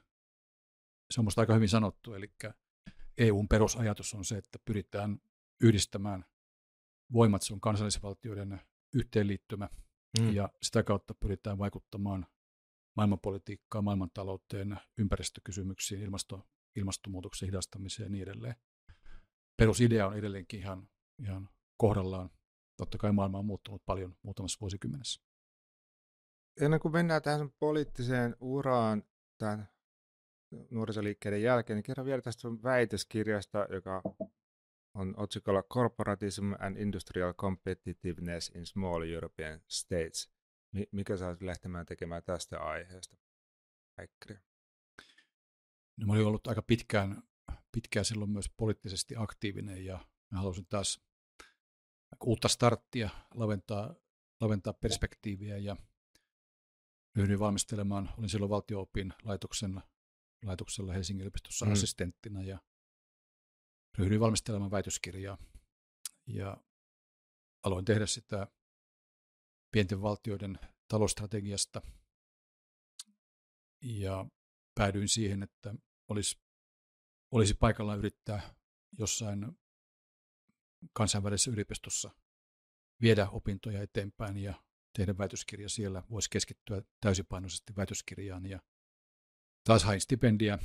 Se 1.11 1.21
on 1.21 1.23
minusta 1.23 1.41
aika 1.41 1.53
hyvin 1.53 1.69
sanottu, 1.69 2.13
eli 2.13 2.33
EUn 3.17 3.47
perusajatus 3.47 4.13
on 4.13 4.25
se, 4.25 4.37
että 4.37 4.59
pyritään 4.65 5.19
yhdistämään 5.61 6.25
voimat, 7.13 7.41
se 7.41 7.53
on 7.53 7.61
kansallisvaltioiden 7.61 8.61
yhteenliittymä, 8.93 9.69
mm. 10.19 10.33
ja 10.33 10.49
sitä 10.61 10.83
kautta 10.83 11.13
pyritään 11.13 11.57
vaikuttamaan 11.57 12.25
maailmanpolitiikkaan, 12.97 13.83
maailmantalouteen, 13.83 14.79
ympäristökysymyksiin, 14.97 16.01
ilmasto, 16.01 16.47
ilmastonmuutoksen 16.75 17.49
hidastamiseen 17.49 18.05
ja 18.05 18.09
niin 18.09 18.23
edelleen. 18.23 18.55
Perusidea 19.57 20.07
on 20.07 20.17
edelleenkin 20.17 20.59
ihan, 20.59 20.89
ihan 21.19 21.49
kohdallaan. 21.77 22.29
Totta 22.77 22.97
kai 22.97 23.11
maailma 23.11 23.39
on 23.39 23.45
muuttunut 23.45 23.85
paljon 23.85 24.15
muutamassa 24.23 24.57
vuosikymmenessä. 24.61 25.21
Ennen 26.61 26.79
kuin 26.79 26.91
mennään 26.91 27.21
tähän 27.21 27.49
poliittiseen 27.59 28.35
uraan 28.39 29.03
tämän 29.37 29.69
nuorisoliikkeiden 30.71 31.41
jälkeen, 31.41 31.77
niin 31.77 31.83
kerran 31.83 32.05
vielä 32.05 32.21
tästä 32.21 32.47
väitöskirjasta, 32.63 33.67
joka 33.73 34.01
on 34.95 35.13
otsikolla 35.17 35.63
Corporatism 35.63 36.53
and 36.59 36.77
Industrial 36.77 37.33
Competitiveness 37.33 38.49
in 38.49 38.65
Small 38.65 39.03
European 39.03 39.61
States. 39.67 40.29
Mikä 40.91 41.17
sä 41.17 41.37
lähtemään 41.41 41.85
tekemään 41.85 42.23
tästä 42.23 42.59
aiheesta, 42.59 43.17
Häkkiri? 43.97 44.39
No, 45.97 46.07
mä 46.07 46.13
olin 46.13 46.25
ollut 46.25 46.47
aika 46.47 46.61
pitkään, 46.61 47.23
pitkään 47.71 48.05
silloin 48.05 48.31
myös 48.31 48.49
poliittisesti 48.57 49.15
aktiivinen 49.17 49.85
ja 49.85 50.07
mä 50.31 50.37
halusin 50.37 50.65
taas 50.65 51.01
uutta 52.23 52.47
starttia, 52.47 53.09
laventaa, 53.33 53.95
laventaa 54.41 54.73
perspektiiviä 54.73 55.57
ja 55.57 55.75
ryhdyin 57.15 57.39
valmistelemaan, 57.39 58.09
olin 58.17 58.29
silloin 58.29 58.49
valtio-opin 58.49 59.13
laitoksen, 59.23 59.81
laitoksella 60.45 60.93
Helsingin 60.93 61.21
yliopistossa 61.21 61.65
mm. 61.65 61.71
assistenttina 61.71 62.43
ja 62.43 62.59
ryhdyin 63.97 64.19
valmistelemaan 64.19 64.71
väitöskirjaa 64.71 65.37
ja 66.27 66.57
aloin 67.63 67.85
tehdä 67.85 68.05
sitä 68.05 68.47
pienten 69.71 70.01
valtioiden 70.01 70.59
talousstrategiasta 70.87 71.81
ja 73.81 74.25
päädyin 74.75 75.09
siihen, 75.09 75.43
että 75.43 75.75
olisi, 76.07 76.39
olisi 77.31 77.53
paikallaan 77.53 77.99
yrittää 77.99 78.55
jossain 78.99 79.59
kansainvälisessä 80.93 81.51
yliopistossa 81.51 82.11
viedä 83.01 83.29
opintoja 83.29 83.81
eteenpäin 83.81 84.37
ja 84.37 84.63
tehdä 84.97 85.17
väitöskirja 85.17 85.69
siellä. 85.69 86.03
Voisi 86.09 86.29
keskittyä 86.29 86.81
täysipainoisesti 87.01 87.75
väitöskirjaan 87.75 88.45
ja 88.45 88.59
taas 89.63 89.83
hain 89.83 90.01
stipendiä 90.01 90.59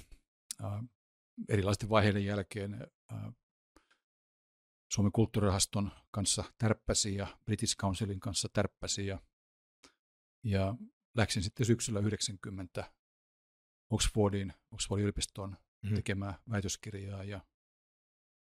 erilaisten 1.48 1.88
vaiheiden 1.88 2.24
jälkeen 2.24 2.86
Suomen 4.92 5.12
kulttuurirahaston 5.12 5.90
kanssa 6.10 6.44
tärppäsi 6.58 7.14
ja 7.14 7.38
British 7.44 7.76
Councilin 7.76 8.20
kanssa 8.20 8.48
tärppäsi 8.52 9.06
ja 9.06 9.18
Ja 10.44 10.74
läksin 11.16 11.42
sitten 11.42 11.66
syksyllä 11.66 12.00
90 12.00 12.92
Oxfordin, 13.90 14.52
Oxfordin 14.70 15.02
yliopistoon 15.02 15.50
mm-hmm. 15.50 15.96
tekemään 15.96 16.34
väitöskirjaa 16.50 17.24
ja 17.24 17.40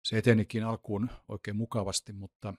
se 0.03 0.17
etenikin 0.17 0.63
alkuun 0.63 1.09
oikein 1.27 1.57
mukavasti, 1.57 2.13
mutta 2.13 2.53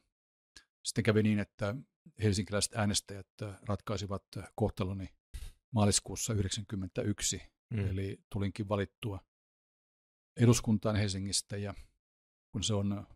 sitten 0.84 1.04
kävi 1.04 1.22
niin, 1.22 1.38
että 1.38 1.74
helsinkiläiset 2.22 2.74
äänestäjät 2.74 3.26
ratkaisivat 3.62 4.24
kohtaloni 4.54 5.08
maaliskuussa 5.70 6.32
1991, 6.32 7.42
mm. 7.70 7.88
eli 7.88 8.20
tulinkin 8.30 8.68
valittua 8.68 9.20
eduskuntaan 10.36 10.96
Helsingistä 10.96 11.56
ja 11.56 11.74
kun 12.52 12.62
se 12.62 12.74
on 12.74 13.06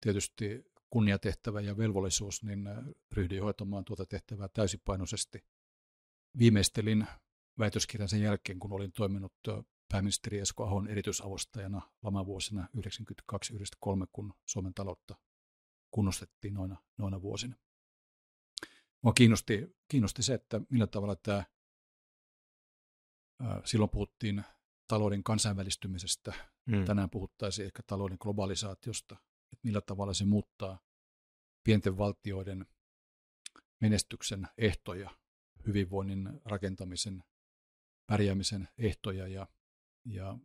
tietysti 0.00 0.64
kunniatehtävä 0.90 1.60
ja 1.60 1.76
velvollisuus, 1.76 2.42
niin 2.42 2.64
ryhdyin 3.12 3.42
hoitamaan 3.42 3.84
tuota 3.84 4.06
tehtävää 4.06 4.48
täysipainoisesti. 4.48 5.44
Viimeistelin 6.38 7.06
väitöskirjan 7.58 8.08
sen 8.08 8.22
jälkeen, 8.22 8.58
kun 8.58 8.72
olin 8.72 8.92
toiminut 8.92 9.34
pääministeri 9.92 10.38
Esko 10.38 10.64
Ahon 10.64 10.88
erityisavustajana 10.88 11.90
lamavuosina 12.02 12.68
1992-1993, 12.76 14.06
kun 14.12 14.34
Suomen 14.46 14.74
taloutta 14.74 15.14
kunnostettiin 15.90 16.54
noina, 16.54 16.76
noina 16.98 17.22
vuosina. 17.22 17.56
Mua 19.02 19.12
kiinnosti, 19.12 19.76
kiinnosti 19.88 20.22
se, 20.22 20.34
että 20.34 20.60
millä 20.70 20.86
tavalla 20.86 21.16
tämä, 21.16 21.44
silloin 23.64 23.90
puhuttiin 23.90 24.44
talouden 24.92 25.24
kansainvälistymisestä, 25.24 26.32
hmm. 26.70 26.84
tänään 26.84 27.10
puhuttaisiin 27.10 27.66
ehkä 27.66 27.82
talouden 27.86 28.16
globalisaatiosta, 28.20 29.16
että 29.52 29.60
millä 29.62 29.80
tavalla 29.80 30.14
se 30.14 30.24
muuttaa 30.24 30.78
pienten 31.64 31.98
valtioiden 31.98 32.66
menestyksen 33.80 34.48
ehtoja, 34.58 35.10
hyvinvoinnin 35.66 36.40
rakentamisen, 36.44 37.24
pärjäämisen 38.06 38.68
ehtoja 38.78 39.28
ja, 39.28 39.46
ja 40.04 40.38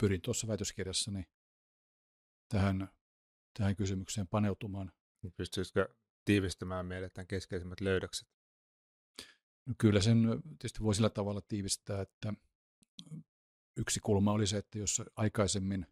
pyrin 0.00 0.20
tuossa 0.20 0.46
väitöskirjassani 0.46 1.24
tähän, 2.48 2.88
tähän 3.58 3.76
kysymykseen 3.76 4.28
paneutumaan. 4.28 4.92
Pystyisikö 5.36 5.94
tiivistämään 6.24 6.86
meille 6.86 7.10
tämän 7.10 7.26
keskeisimmät 7.26 7.80
löydökset? 7.80 8.28
No 9.66 9.74
kyllä 9.78 10.00
sen 10.00 10.42
tietysti 10.58 10.80
voi 10.80 10.94
sillä 10.94 11.10
tavalla 11.10 11.40
tiivistää, 11.40 12.02
että 12.02 12.34
yksi 13.76 14.00
kulma 14.00 14.32
oli 14.32 14.46
se, 14.46 14.56
että 14.56 14.78
jos 14.78 15.02
aikaisemmin 15.16 15.86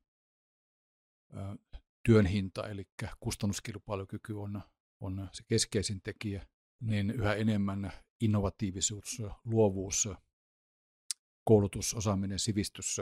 työn 2.07 2.27
hinta, 2.27 2.69
eli 2.69 2.85
kustannuskilpailukyky 3.21 4.33
on, 4.33 4.63
on 5.01 5.29
se 5.33 5.43
keskeisin 5.49 6.03
tekijä, 6.03 6.47
niin 6.81 7.11
yhä 7.11 7.35
enemmän 7.35 7.93
innovatiivisuus, 8.21 9.23
luovuus, 9.45 10.09
koulutus, 11.45 11.95
osaaminen, 11.95 12.39
sivistys 12.39 13.01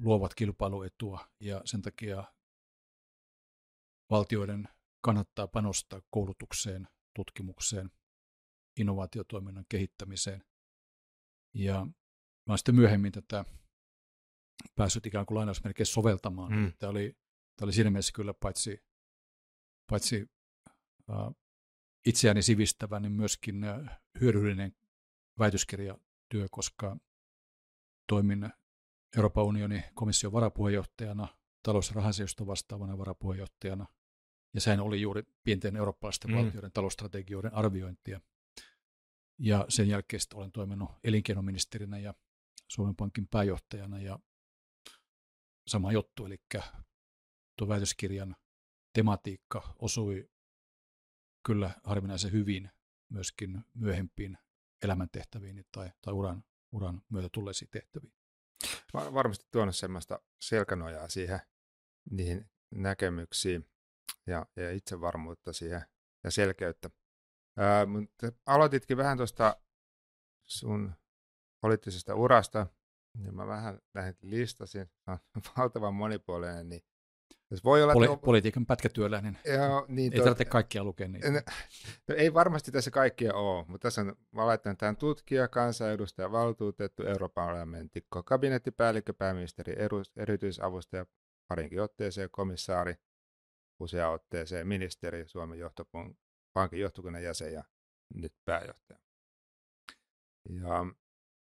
luovat 0.00 0.34
kilpailuetua 0.34 1.28
ja 1.40 1.62
sen 1.64 1.82
takia 1.82 2.24
valtioiden 4.10 4.68
kannattaa 5.00 5.48
panostaa 5.48 6.00
koulutukseen, 6.10 6.88
tutkimukseen, 7.14 7.90
innovaatiotoiminnan 8.76 9.64
kehittämiseen. 9.68 10.44
Ja 11.54 11.86
mä 12.46 12.56
sitten 12.56 12.74
myöhemmin 12.74 13.12
tätä 13.12 13.44
päässyt 14.74 15.06
ikään 15.06 15.26
kuin 15.26 15.36
lainausmerkeissä 15.36 15.94
soveltamaan. 15.94 16.52
Mm. 16.52 16.72
Tämä, 16.78 16.90
oli, 16.90 17.16
tämä 17.56 17.66
oli 17.66 17.72
siinä 17.72 17.90
mielessä 17.90 18.12
kyllä 18.14 18.34
paitsi, 18.34 18.84
paitsi 19.90 20.30
uh, 21.08 21.36
itseäni 22.06 22.42
sivistävä, 22.42 23.00
niin 23.00 23.12
myöskin 23.12 23.64
uh, 23.64 23.88
hyödyllinen 24.20 24.76
väitöskirjatyö, 25.38 26.46
koska 26.50 26.96
toimin 28.08 28.50
Euroopan 29.16 29.44
unionin 29.44 29.84
komission 29.94 30.32
varapuheenjohtajana, 30.32 31.28
talous- 31.62 31.92
ja 32.40 32.46
vastaavana 32.46 32.98
varapuheenjohtajana, 32.98 33.86
ja 34.54 34.60
sehän 34.60 34.80
oli 34.80 35.00
juuri 35.00 35.22
pienten 35.44 35.76
eurooppalaisten 35.76 36.30
mm. 36.30 36.36
valtioiden 36.36 36.72
talousstrategioiden 36.72 37.54
arviointia. 37.54 38.20
Ja 39.38 39.66
sen 39.68 39.88
jälkeen 39.88 40.20
olen 40.34 40.52
toiminut 40.52 40.90
elinkeinoministerinä 41.04 41.98
ja 41.98 42.14
Suomen 42.68 42.96
Pankin 42.96 43.28
pääjohtajana, 43.28 43.98
ja 43.98 44.18
sama 45.66 45.92
juttu, 45.92 46.26
eli 46.26 46.38
tuo 47.58 47.68
väitöskirjan 47.68 48.36
tematiikka 48.92 49.74
osui 49.78 50.30
kyllä 51.46 51.70
harvinaisen 51.84 52.32
hyvin 52.32 52.70
myöskin 53.08 53.64
myöhempiin 53.74 54.38
elämäntehtäviin 54.84 55.64
tai, 55.72 55.90
tai 56.02 56.14
uran, 56.14 56.44
uran 56.72 57.02
myötä 57.08 57.28
tulleisiin 57.32 57.70
tehtäviin. 57.70 58.12
Var, 58.94 59.14
varmasti 59.14 59.46
tuonut 59.50 59.76
semmoista 59.76 60.20
selkänojaa 60.40 61.08
siihen 61.08 61.40
niihin 62.10 62.50
näkemyksiin 62.70 63.70
ja, 64.26 64.46
ja 64.56 64.72
itsevarmuutta 64.72 65.52
siihen 65.52 65.82
ja 66.24 66.30
selkeyttä. 66.30 66.90
Ää, 67.56 67.86
mutta 67.86 68.32
aloititkin 68.46 68.96
vähän 68.96 69.16
tuosta 69.16 69.56
sun 70.44 70.94
poliittisesta 71.60 72.14
urasta, 72.14 72.66
niin 73.16 73.34
mä 73.34 73.46
vähän 73.46 73.78
lähdin 73.94 74.16
listasin, 74.22 74.90
on 75.06 75.18
valtavan 75.58 75.94
monipuolinen, 75.94 76.68
niin 76.68 76.82
jos 77.50 77.64
voi 77.64 77.82
olla, 77.82 77.94
Poli- 77.94 78.20
politiikan 78.24 78.66
pätkätyöläinen. 78.66 79.38
Joo, 79.44 79.86
niin 79.88 80.12
ei 80.12 80.20
tarvitse 80.20 80.44
kaikkia 80.44 80.84
lukea 80.84 81.08
niitä. 81.08 81.30
No, 81.30 81.40
no, 82.08 82.14
ei 82.14 82.34
varmasti 82.34 82.72
tässä 82.72 82.90
kaikkia 82.90 83.34
ole, 83.34 83.64
mutta 83.68 83.86
tässä 83.86 84.00
on, 84.00 84.16
mä 84.32 84.46
laitan 84.46 84.76
tämän 84.76 84.96
tutkija, 84.96 85.48
kansanedustaja, 85.48 86.32
valtuutettu, 86.32 87.02
Euroopan 87.02 87.44
parlamentti, 87.44 88.06
kabinettipäällikkö, 88.24 89.14
pääministeri, 89.14 89.74
erityisavustaja, 90.16 91.06
parinkin 91.48 91.82
otteeseen, 91.82 92.30
komissaari, 92.30 92.94
usea 93.80 94.10
otteeseen, 94.10 94.68
ministeri, 94.68 95.28
Suomen 95.28 95.58
johtopankin 95.58 96.80
johtokunnan 96.80 97.22
jäsen 97.22 97.52
ja 97.52 97.64
nyt 98.14 98.32
pääjohtaja. 98.44 98.98
Ja 100.48 100.86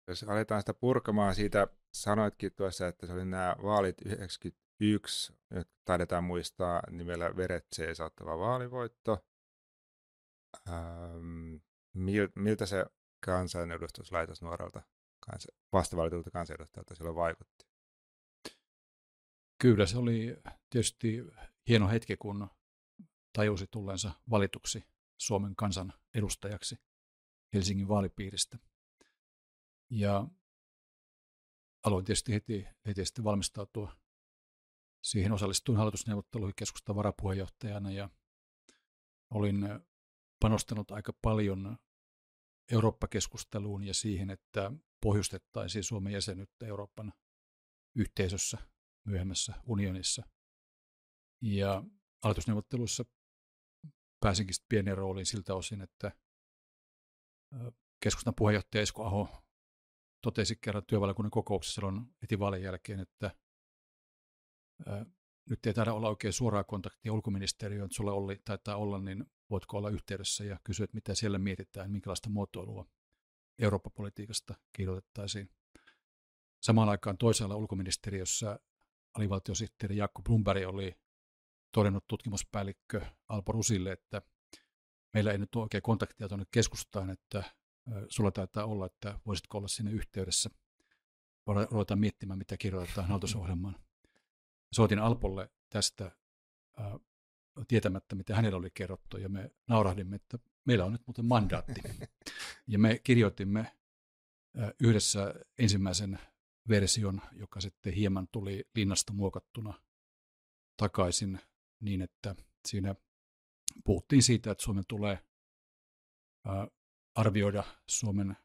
jos 0.08 0.22
aletaan 0.22 0.60
sitä 0.60 0.74
purkamaan 0.74 1.34
siitä, 1.34 1.68
sanoitkin 1.94 2.52
tuossa, 2.54 2.86
että 2.88 3.06
se 3.06 3.12
oli 3.12 3.24
nämä 3.24 3.56
vaalit 3.62 3.96
91, 4.06 5.32
jotka 5.50 5.74
taidetaan 5.84 6.24
muistaa 6.24 6.82
nimellä 6.90 7.36
Veret 7.36 7.66
saattava 7.92 8.38
vaalivoitto. 8.38 9.26
Ähm, 10.68 11.54
miltä 12.34 12.66
se 12.66 12.86
kansanedustuslaitos 13.24 14.42
nuorelta 14.42 14.82
kansa, 15.20 15.52
vastavalitulta 15.72 16.30
kansanedustajalta 16.30 16.94
silloin 16.94 17.16
vaikutti? 17.16 17.66
Kyllä 19.58 19.86
se 19.86 19.98
oli 19.98 20.36
tietysti 20.70 21.24
hieno 21.68 21.88
hetki, 21.88 22.16
kun 22.16 22.48
tajusi 23.32 23.66
tulleensa 23.66 24.12
valituksi 24.30 24.84
Suomen 25.20 25.56
kansan 25.56 25.92
edustajaksi 26.14 26.76
Helsingin 27.54 27.88
vaalipiiristä. 27.88 28.58
Ja 29.90 30.26
aloin 31.84 32.04
tietysti 32.04 32.32
heti, 32.32 32.66
heti 32.86 33.04
sitten 33.04 33.24
valmistautua 33.24 33.96
siihen. 35.04 35.32
Osallistuin 35.32 35.78
hallitusneuvotteluihin 35.78 36.54
keskustan 36.56 36.96
varapuheenjohtajana 36.96 37.90
ja 37.90 38.08
olin 39.30 39.68
panostanut 40.40 40.90
aika 40.90 41.12
paljon 41.22 41.78
Eurooppa-keskusteluun 42.72 43.84
ja 43.84 43.94
siihen, 43.94 44.30
että 44.30 44.72
pohjustettaisiin 45.02 45.84
Suomen 45.84 46.12
jäsenyyttä 46.12 46.66
Euroopan 46.66 47.12
yhteisössä 47.96 48.58
myöhemmässä 49.04 49.54
unionissa. 49.66 50.22
Ja 51.42 51.84
hallitusneuvotteluissa 52.22 53.04
pääsinkin 54.20 54.56
pienen 54.68 54.96
rooliin 54.96 55.26
siltä 55.26 55.54
osin, 55.54 55.80
että 55.80 56.12
keskustan 58.02 58.34
puheenjohtaja 58.34 58.82
Esko 58.82 59.04
Aho 59.04 59.49
totesi 60.20 60.56
kerran 60.56 60.84
työvaliokunnan 60.86 61.30
kokouksessa 61.30 61.74
silloin 61.74 62.06
heti 62.22 62.38
vaalien 62.38 62.62
jälkeen, 62.62 63.00
että 63.00 63.30
ää, 64.86 65.06
nyt 65.50 65.66
ei 65.66 65.74
taida 65.74 65.92
olla 65.92 66.08
oikein 66.08 66.32
suoraa 66.32 66.64
kontaktia 66.64 67.12
ulkoministeriöön, 67.12 67.84
että 67.84 67.96
sulla 67.96 68.12
oli, 68.12 68.40
taitaa 68.44 68.76
olla, 68.76 68.98
niin 68.98 69.24
voitko 69.50 69.78
olla 69.78 69.90
yhteydessä 69.90 70.44
ja 70.44 70.58
kysyä, 70.64 70.84
että 70.84 70.94
mitä 70.94 71.14
siellä 71.14 71.38
mietitään, 71.38 71.90
minkälaista 71.90 72.30
muotoilua 72.30 72.86
Eurooppa-politiikasta 73.58 74.54
kirjoitettaisiin. 74.72 75.50
Samaan 76.62 76.88
aikaan 76.88 77.18
toisella 77.18 77.56
ulkoministeriössä 77.56 78.58
alivaltiosihteeri 79.14 79.96
Jaakko 79.96 80.22
Blumberg 80.22 80.68
oli 80.68 81.00
todennut 81.72 82.04
tutkimuspäällikkö 82.08 83.00
Alpo 83.28 83.52
Rusille, 83.52 83.92
että 83.92 84.22
meillä 85.14 85.32
ei 85.32 85.38
nyt 85.38 85.54
ole 85.54 85.62
oikein 85.62 85.82
kontaktia 85.82 86.28
tuonne 86.28 86.46
keskustaan, 86.50 87.10
että 87.10 87.42
sulla 88.08 88.30
taitaa 88.30 88.64
olla, 88.64 88.86
että 88.86 89.20
voisitko 89.26 89.58
olla 89.58 89.68
sinne 89.68 89.90
yhteydessä. 89.90 90.50
Ruvetaan 91.70 92.00
miettimään, 92.00 92.38
mitä 92.38 92.56
kirjoitetaan 92.56 93.08
hallitusohjelmaan. 93.08 93.76
Soitin 94.72 94.98
Alpolle 94.98 95.50
tästä 95.68 96.16
ää, 96.76 96.98
tietämättä, 97.68 98.14
mitä 98.14 98.36
hänellä 98.36 98.58
oli 98.58 98.70
kerrottu, 98.74 99.16
ja 99.16 99.28
me 99.28 99.50
naurahdimme, 99.68 100.16
että 100.16 100.38
meillä 100.64 100.84
on 100.84 100.92
nyt 100.92 101.06
muuten 101.06 101.24
mandaatti. 101.24 101.80
Ja 102.66 102.78
me 102.78 102.98
kirjoitimme 102.98 103.76
yhdessä 104.82 105.34
ensimmäisen 105.58 106.18
version, 106.68 107.20
joka 107.32 107.60
sitten 107.60 107.92
hieman 107.92 108.28
tuli 108.32 108.68
linnasta 108.74 109.12
muokattuna 109.12 109.82
takaisin 110.76 111.40
niin, 111.80 112.02
että 112.02 112.34
siinä 112.68 112.94
puhuttiin 113.84 114.22
siitä, 114.22 114.50
että 114.50 114.64
Suomen 114.64 114.84
tulee 114.88 115.18
arvioida 117.14 117.64
Suomen 117.86 118.36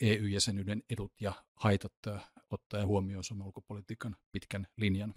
EU-jäsenyyden 0.00 0.82
edut 0.90 1.20
ja 1.20 1.32
haitat 1.54 1.92
ottaa 2.50 2.86
huomioon 2.86 3.24
Suomen 3.24 3.46
ulkopolitiikan 3.46 4.16
pitkän 4.32 4.66
linjan. 4.76 5.14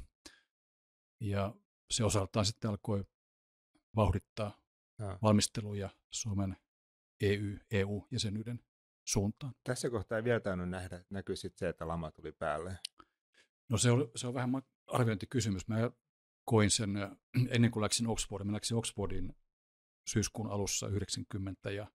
Ja 1.20 1.56
se 1.92 2.04
osaltaan 2.04 2.46
sitten 2.46 2.70
alkoi 2.70 3.06
vauhdittaa 3.96 4.58
ja. 5.00 5.20
valmisteluja 5.22 5.90
Suomen 6.12 6.58
EU, 7.22 7.58
EU-jäsenyyden 7.72 8.60
suuntaan. 9.06 9.56
Tässä 9.64 9.90
kohtaa 9.90 10.18
ei 10.18 10.24
vielä 10.24 10.40
tainnut 10.40 10.70
nähdä, 10.70 11.04
näkyy 11.10 11.36
sitten 11.36 11.60
se, 11.60 11.70
että 11.70 11.88
lama 11.88 12.12
tuli 12.12 12.32
päälle. 12.32 12.80
No 13.70 13.78
se 13.78 13.92
on, 13.92 14.12
se 14.16 14.28
on 14.28 14.34
vähän 14.34 14.50
arviointikysymys. 14.88 15.68
Mä 15.68 15.92
koin 16.46 16.72
sen 16.72 16.92
ennen 17.50 17.72
kuin 17.72 17.82
läksin 17.84 18.08
Oxfordiin. 18.08 18.48
Mä 18.48 18.54
läksin 18.54 18.78
Oxfordin 18.78 19.36
syyskuun 20.08 20.52
alussa 20.52 20.88
90 20.88 21.72
ja 21.72 21.88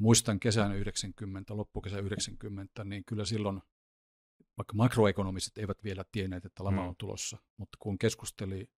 muistan 0.00 0.40
kesän 0.40 0.76
90, 0.76 1.56
loppukesä 1.56 1.98
90, 1.98 2.84
niin 2.84 3.04
kyllä 3.04 3.24
silloin, 3.24 3.62
vaikka 4.58 4.74
makroekonomiset 4.74 5.58
eivät 5.58 5.84
vielä 5.84 6.04
tienneet, 6.12 6.44
että 6.44 6.64
lama 6.64 6.82
mm. 6.82 6.88
on 6.88 6.96
tulossa, 6.98 7.38
mutta 7.56 7.78
kun 7.80 7.98
keskusteli 7.98 8.70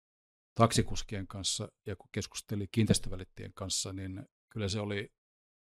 taksikuskien 0.55 1.27
kanssa 1.27 1.69
ja 1.87 1.97
kun 1.97 2.09
keskusteli 2.13 2.69
kiinteistövälittäjien 2.73 3.55
kanssa, 3.55 3.93
niin 3.93 4.27
kyllä 4.49 4.69
se 4.69 4.81
oli 4.81 5.13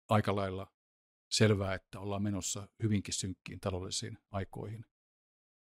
aika 0.09 0.37
lailla 0.37 0.73
selvää, 1.31 1.75
että 1.75 2.01
ollaan 2.01 2.23
menossa 2.23 2.69
hyvinkin 2.83 3.15
synkkiin 3.15 3.61
taloudellisiin 3.61 4.19
aikoihin, 4.31 4.85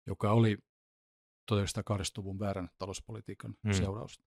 joka 0.07 0.31
oli 0.31 0.57
1980-luvun 1.51 2.39
väärän 2.39 2.69
talouspolitiikan 2.77 3.55
mm. 3.63 3.73
seurausta. 3.73 4.25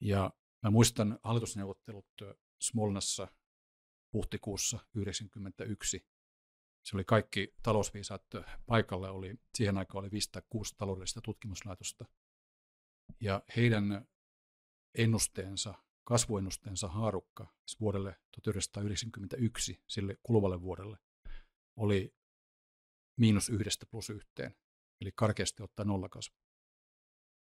Ja 0.00 0.30
mä 0.62 0.70
muistan 0.70 1.18
hallitusneuvottelut 1.22 2.06
Smolnassa 2.60 3.28
huhtikuussa 4.12 4.76
1991. 4.76 6.06
Se 6.84 6.96
oli 6.96 7.04
kaikki 7.04 7.54
talousviisaat 7.62 8.24
paikalle, 8.66 9.10
oli, 9.10 9.34
siihen 9.54 9.78
aikaan 9.78 10.04
oli 10.04 10.10
506 10.10 10.74
taloudellista 10.76 11.20
tutkimuslaitosta. 11.20 12.04
Ja 13.20 13.42
heidän 13.56 14.08
ennusteensa, 14.94 15.74
kasvuennusteensa 16.04 16.88
haarukka 16.88 17.54
siis 17.66 17.80
vuodelle 17.80 18.16
1991, 18.32 19.82
sille 19.86 20.16
kuluvalle 20.22 20.60
vuodelle, 20.60 20.98
oli 21.76 22.14
miinus 23.16 23.48
yhdestä 23.48 23.86
plus 23.86 24.10
yhteen, 24.10 24.56
eli 25.00 25.12
karkeasti 25.14 25.62
ottaa 25.62 25.84
nollakasvu. 25.84 26.36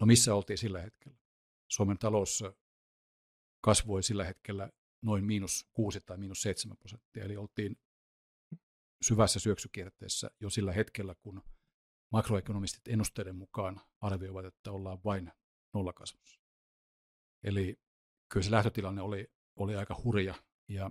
No 0.00 0.06
missä 0.06 0.34
oltiin 0.34 0.58
sillä 0.58 0.80
hetkellä? 0.80 1.18
Suomen 1.68 1.98
talous 1.98 2.44
kasvoi 3.60 4.02
sillä 4.02 4.24
hetkellä 4.24 4.70
noin 5.04 5.24
miinus 5.24 5.66
6 5.72 6.00
tai 6.00 6.16
miinus 6.16 6.42
7 6.42 6.76
prosenttia. 6.76 7.24
Eli 7.24 7.36
oltiin 7.36 7.76
syvässä 9.02 9.40
syöksykierteessä 9.40 10.30
jo 10.40 10.50
sillä 10.50 10.72
hetkellä, 10.72 11.14
kun 11.14 11.42
makroekonomistit 12.12 12.88
ennusteiden 12.88 13.36
mukaan 13.36 13.80
arvioivat, 14.00 14.44
että 14.44 14.72
ollaan 14.72 14.98
vain 15.04 15.32
nollakasvussa. 15.74 16.40
Eli 17.44 17.80
kyllä 18.32 18.44
se 18.44 18.50
lähtötilanne 18.50 19.02
oli, 19.02 19.32
oli 19.56 19.76
aika 19.76 20.00
hurja 20.04 20.34
ja 20.68 20.90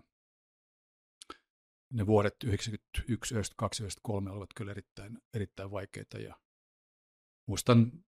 ne 1.93 2.05
vuodet 2.05 2.35
91, 2.43 3.33
92, 3.33 3.83
93 3.83 4.31
olivat 4.31 4.49
kyllä 4.55 4.71
erittäin, 4.71 5.17
erittäin 5.33 5.71
vaikeita 5.71 6.17
ja 6.17 6.39
muistan 7.47 8.05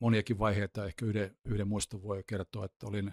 moniakin 0.00 0.38
vaiheita, 0.38 0.86
ehkä 0.86 1.06
yhden, 1.06 1.38
yhden 1.44 1.68
muiston 1.68 2.02
voi 2.02 2.24
kertoa, 2.26 2.64
että 2.64 2.86
olin 2.86 3.12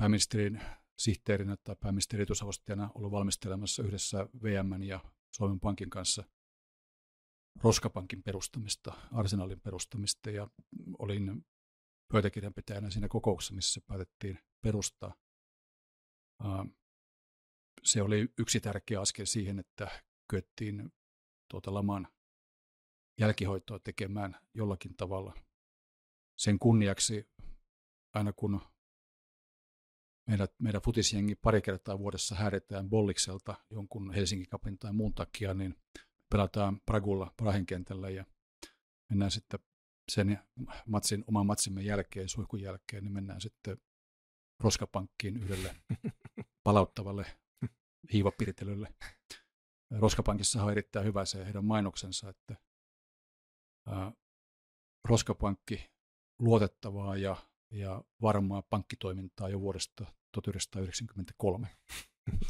pääministerin 0.00 0.60
sihteerinä 0.98 1.56
tai 1.64 1.76
pääministerin 1.80 2.22
etusavustajana 2.22 2.90
ollut 2.94 3.12
valmistelemassa 3.12 3.82
yhdessä 3.82 4.26
VM 4.42 4.82
ja 4.82 5.00
Suomen 5.36 5.60
Pankin 5.60 5.90
kanssa 5.90 6.24
Roskapankin 7.62 8.22
perustamista, 8.22 8.92
Arsenalin 9.12 9.60
perustamista 9.60 10.30
ja 10.30 10.48
olin 10.98 11.46
pöytäkirjanpitäjänä 12.12 12.90
siinä 12.90 13.08
kokouksessa, 13.08 13.54
missä 13.54 13.72
se 13.74 13.80
päätettiin 13.86 14.38
perustaa. 14.60 15.14
Se 17.82 18.02
oli 18.02 18.28
yksi 18.38 18.60
tärkeä 18.60 19.00
askel 19.00 19.26
siihen, 19.26 19.58
että 19.58 20.04
kyettiin 20.30 20.92
tuota 21.50 21.74
laman 21.74 22.08
jälkihoitoa 23.20 23.78
tekemään 23.78 24.40
jollakin 24.54 24.96
tavalla. 24.96 25.34
Sen 26.38 26.58
kunniaksi 26.58 27.28
aina 28.14 28.32
kun 28.32 28.60
meidän, 30.26 30.48
meidän 30.58 30.82
futisjengi 30.82 31.34
pari 31.34 31.62
kertaa 31.62 31.98
vuodessa 31.98 32.34
häiritään 32.34 32.90
Bollikselta 32.90 33.54
jonkun 33.70 34.12
Helsingin 34.12 34.48
kapin 34.48 34.78
tai 34.78 34.92
muun 34.92 35.14
takia, 35.14 35.54
niin 35.54 35.74
pelataan 36.30 36.80
Pragulla 36.80 37.34
Prahen 37.36 37.66
kentällä 37.66 38.10
ja 38.10 38.24
mennään 39.10 39.30
sitten 39.30 39.60
sen 40.12 40.38
matsin, 40.86 41.24
oman 41.26 41.46
matsimme 41.46 41.82
jälkeen, 41.82 42.28
suihkun 42.28 42.60
jälkeen, 42.60 43.04
niin 43.04 43.12
mennään 43.12 43.40
sitten 43.40 43.78
Roskapankkiin 44.60 45.36
yhdelle 45.36 45.76
palauttavalle 46.64 47.26
hiivapirtelylle. 48.12 48.94
Roskapankissa 49.98 50.64
on 50.64 50.72
erittäin 50.72 51.06
hyvä 51.06 51.24
se 51.24 51.44
heidän 51.44 51.64
mainoksensa, 51.64 52.28
että 52.28 52.56
ää, 53.86 54.12
Roskapankki 55.08 55.90
luotettavaa 56.38 57.16
ja 57.16 57.36
ja 57.70 58.04
varmaa 58.22 58.62
pankkitoimintaa 58.70 59.48
jo 59.48 59.60
vuodesta 59.60 60.04
1993. 60.32 61.68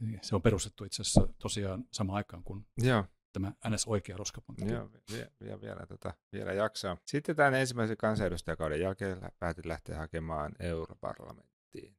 Niin, 0.00 0.18
se 0.22 0.34
on 0.34 0.42
perustettu 0.42 0.84
itse 0.84 1.02
asiassa 1.02 1.28
tosiaan 1.38 1.84
samaan 1.92 2.16
aikaan 2.16 2.44
kuin 2.44 2.66
Joo. 2.76 3.04
tämä 3.32 3.52
NS-oikea 3.68 4.16
roskapankki. 4.16 4.72
Joo, 4.72 4.90
vielä, 5.12 5.30
vielä, 5.40 5.60
vielä, 5.60 5.86
tota, 5.86 6.14
vielä 6.32 6.52
jaksaa. 6.52 6.96
Sitten 7.06 7.36
tämän 7.36 7.54
ensimmäisen 7.54 7.96
kansanedustajakauden 7.96 8.80
jälkeen 8.80 9.18
päätit 9.38 9.66
lähteä 9.66 9.98
hakemaan 9.98 10.52
europarlamenttiin. 10.60 11.96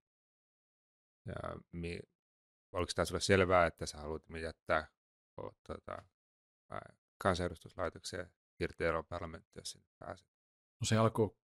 Ja 1.25 1.35
mi, 1.71 1.99
oliko 2.71 2.91
tämä 2.95 3.05
sinulle 3.05 3.21
selvää, 3.21 3.65
että 3.65 3.85
sä 3.85 3.97
haluat 3.97 4.23
jättää 4.41 4.88
tota, 5.67 6.05
kansanedustuslaitokseen 7.17 8.31
irti 8.59 8.83
europarlamenttia, 8.83 9.59
jos 9.59 9.71
sinne 9.71 9.88
pääset? 9.99 10.27
No 10.81 10.85
se 10.85 10.97
alkoi 10.97 11.35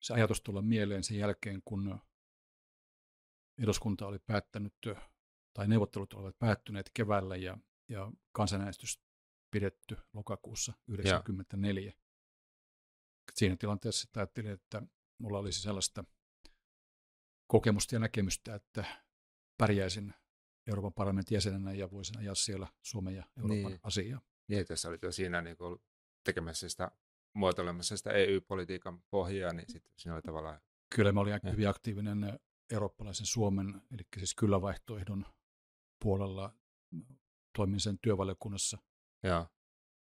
se 0.00 0.14
ajatus 0.14 0.40
tulla 0.40 0.62
mieleen 0.62 1.04
sen 1.04 1.18
jälkeen, 1.18 1.62
kun 1.64 2.00
eduskunta 3.58 4.06
oli 4.06 4.18
päättänyt, 4.18 4.74
tai 5.54 5.68
neuvottelut 5.68 6.12
olivat 6.12 6.38
päättyneet 6.38 6.90
keväällä 6.94 7.36
ja, 7.36 7.58
ja 7.88 8.12
kansanäänestys 8.32 9.02
pidetty 9.50 9.96
lokakuussa 10.12 10.72
1994. 10.72 11.92
Siinä 13.34 13.56
tilanteessa 13.56 14.08
ajattelin, 14.16 14.50
että 14.50 14.82
mulla 15.18 15.38
olisi 15.38 15.62
sellaista 15.62 16.04
kokemusta 17.46 17.94
ja 17.94 17.98
näkemystä, 17.98 18.54
että 18.54 18.84
pärjäisin 19.58 20.14
Euroopan 20.66 20.92
parlamentin 20.92 21.34
jäsenenä 21.36 21.72
ja 21.72 21.90
voisin 21.90 22.18
ajaa 22.18 22.34
siellä 22.34 22.68
Suomen 22.82 23.14
ja 23.14 23.24
Euroopan 23.36 23.72
niin. 23.72 23.80
asiaa. 23.82 24.20
Niin, 24.48 24.66
tässä 24.66 24.88
olit 24.88 25.02
jo 25.02 25.12
siinä 25.12 25.42
niin 25.42 25.56
tekemässä 26.24 26.68
sitä 26.68 26.90
muotoilemassa 27.34 27.96
sitä 27.96 28.10
EU-politiikan 28.10 29.02
pohjaa, 29.10 29.52
niin 29.52 29.70
sitten 29.70 29.92
siinä 29.96 30.14
oli 30.14 30.22
tavallaan... 30.22 30.60
Kyllä 30.94 31.12
mä 31.12 31.20
olin 31.20 31.32
ja. 31.32 31.50
hyvin 31.50 31.68
aktiivinen 31.68 32.40
eurooppalaisen 32.72 33.26
Suomen, 33.26 33.82
eli 33.94 34.02
siis 34.18 34.34
kyllä 34.34 34.60
vaihtoehdon 34.60 35.26
puolella 36.02 36.54
toimin 37.56 37.80
sen 37.80 37.98
työvaliokunnassa. 37.98 38.78
Ja. 39.22 39.46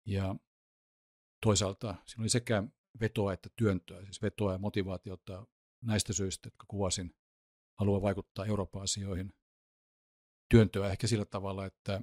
ja 0.06 0.36
toisaalta 1.42 1.94
siinä 2.06 2.22
oli 2.22 2.28
sekä 2.28 2.62
vetoa 3.00 3.32
että 3.32 3.50
työntöä, 3.56 4.04
siis 4.04 4.22
vetoa 4.22 4.52
ja 4.52 4.58
motivaatiota 4.58 5.46
näistä 5.82 6.12
syistä, 6.12 6.46
jotka 6.46 6.64
kuvasin, 6.68 7.14
haluaa 7.78 8.02
vaikuttaa 8.02 8.46
Euroopan 8.46 8.82
asioihin. 8.82 9.32
Työntöä 10.50 10.90
ehkä 10.90 11.06
sillä 11.06 11.24
tavalla, 11.24 11.66
että 11.66 12.02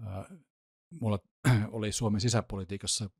ää, 0.00 0.36
mulla 0.90 1.18
oli 1.76 1.92
Suomen 1.92 2.20
sisäpolitiikassa 2.20 3.10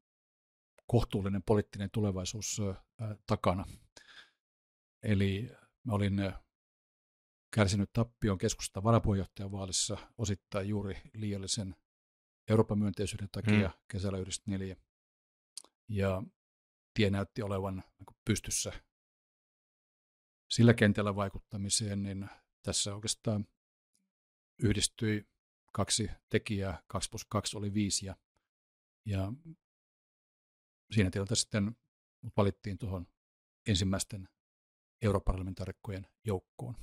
kohtuullinen 0.86 1.42
poliittinen 1.42 1.90
tulevaisuus 1.90 2.60
takana. 3.26 3.64
Eli 5.02 5.50
mä 5.84 5.92
olin 5.92 6.32
kärsinyt 7.54 7.92
tappion 7.92 8.38
keskusta 8.38 8.82
varapuheenjohtajan 8.82 9.52
vaalissa 9.52 9.96
osittain 10.18 10.68
juuri 10.68 11.00
liiallisen 11.14 11.76
Euroopan 12.50 12.78
myönteisyyden 12.78 13.28
takia 13.32 13.68
hmm. 13.68 13.78
kesällä 13.88 14.18
94. 14.18 14.76
Ja 15.88 16.22
tie 16.94 17.10
näytti 17.10 17.42
olevan 17.42 17.76
niin 17.76 18.16
pystyssä 18.24 18.72
sillä 20.50 20.74
kentällä 20.74 21.16
vaikuttamiseen, 21.16 22.02
niin 22.02 22.28
tässä 22.62 22.94
oikeastaan 22.94 23.46
yhdistyi 24.58 25.26
kaksi 25.72 26.10
tekijää, 26.28 26.82
2 26.86 27.10
plus 27.10 27.24
2 27.24 27.56
oli 27.56 27.74
5 27.74 28.06
ja, 28.06 28.16
ja 29.04 29.32
siinä 30.92 31.10
tilanteessa 31.10 31.42
sitten 31.42 31.76
valittiin 32.36 32.78
tuohon 32.78 33.06
ensimmäisten 33.66 34.28
europarlamentaarikkojen 35.02 36.06
joukkoon. 36.24 36.74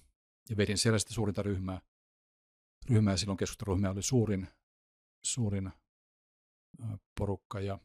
Ja 0.49 0.57
vedin 0.57 0.77
siellä 0.77 0.99
sitten 0.99 1.15
suurinta 1.15 1.43
ryhmää. 1.43 1.81
Ryhmää 2.89 3.17
silloin 3.17 3.37
keskusteluryhmä 3.37 3.89
oli 3.89 4.03
suurin, 4.03 4.47
suurin 5.25 5.71
porukka 7.19 7.59
ja 7.59 7.79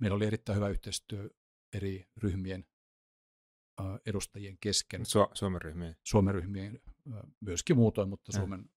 meillä 0.00 0.14
oli 0.16 0.26
erittäin 0.26 0.56
hyvä 0.56 0.68
yhteistyö 0.68 1.30
eri 1.72 2.08
ryhmien 2.16 2.66
edustajien 4.06 4.58
kesken. 4.60 5.00
Su- 5.00 5.30
Suomen 5.34 5.62
ryhmien? 5.62 5.96
Suomen 6.04 6.34
ryhmien 6.34 6.80
myöskin 7.40 7.76
muutoin, 7.76 8.08
mutta 8.08 8.32
Suomen, 8.32 8.70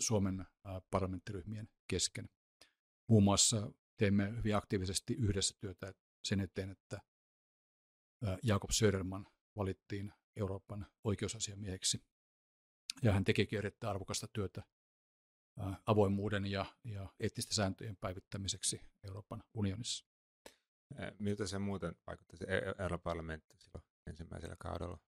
Suomen 0.00 0.46
parlamenttiryhmien 0.90 1.68
kesken. 1.88 2.28
Muun 3.08 3.22
muassa 3.22 3.72
teemme 3.96 4.30
hyvin 4.36 4.56
aktiivisesti 4.56 5.14
yhdessä 5.14 5.56
työtä 5.60 5.94
sen 6.24 6.40
eteen, 6.40 6.70
että 6.70 7.00
Jakob 8.42 8.70
Söderman 8.70 9.26
valittiin 9.56 10.12
Euroopan 10.36 10.86
oikeusasiamieheksi. 11.04 12.04
Ja 13.02 13.12
hän 13.12 13.24
tekikin 13.24 13.58
erittäin 13.58 13.90
arvokasta 13.90 14.28
työtä 14.32 14.62
avoimuuden 15.86 16.46
ja, 16.46 16.66
ja 16.84 17.08
eettisten 17.20 17.54
sääntöjen 17.54 17.96
päivittämiseksi 17.96 18.80
Euroopan 19.04 19.44
unionissa. 19.54 20.06
Miltä 21.18 21.46
se 21.46 21.58
muuten 21.58 21.94
vaikutti 22.06 22.36
se 22.36 22.44
e-, 22.44 22.82
Euroopan 22.82 23.02
parlamentti 23.02 23.56
silloin 23.58 23.84
ensimmäisellä 24.06 24.56
kaudella? 24.58 24.98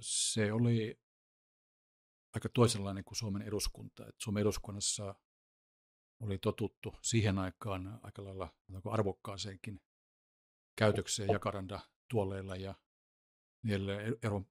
Se 0.00 0.52
oli 0.52 1.00
aika 2.34 2.48
toisenlainen 2.48 3.04
kuin 3.04 3.16
Suomen 3.16 3.42
eduskunta. 3.42 4.06
Et 4.08 4.14
Suomen 4.18 4.40
eduskunnassa 4.40 5.14
oli 6.22 6.38
totuttu 6.38 6.94
siihen 7.02 7.38
aikaan 7.38 8.00
aika 8.02 8.24
lailla 8.24 8.54
arvokkaaseenkin 8.84 9.80
käytökseen 10.76 11.28
jakaranda 11.32 11.80
tuoleilla 12.08 12.56
ja 12.56 12.74
niille, 13.62 13.96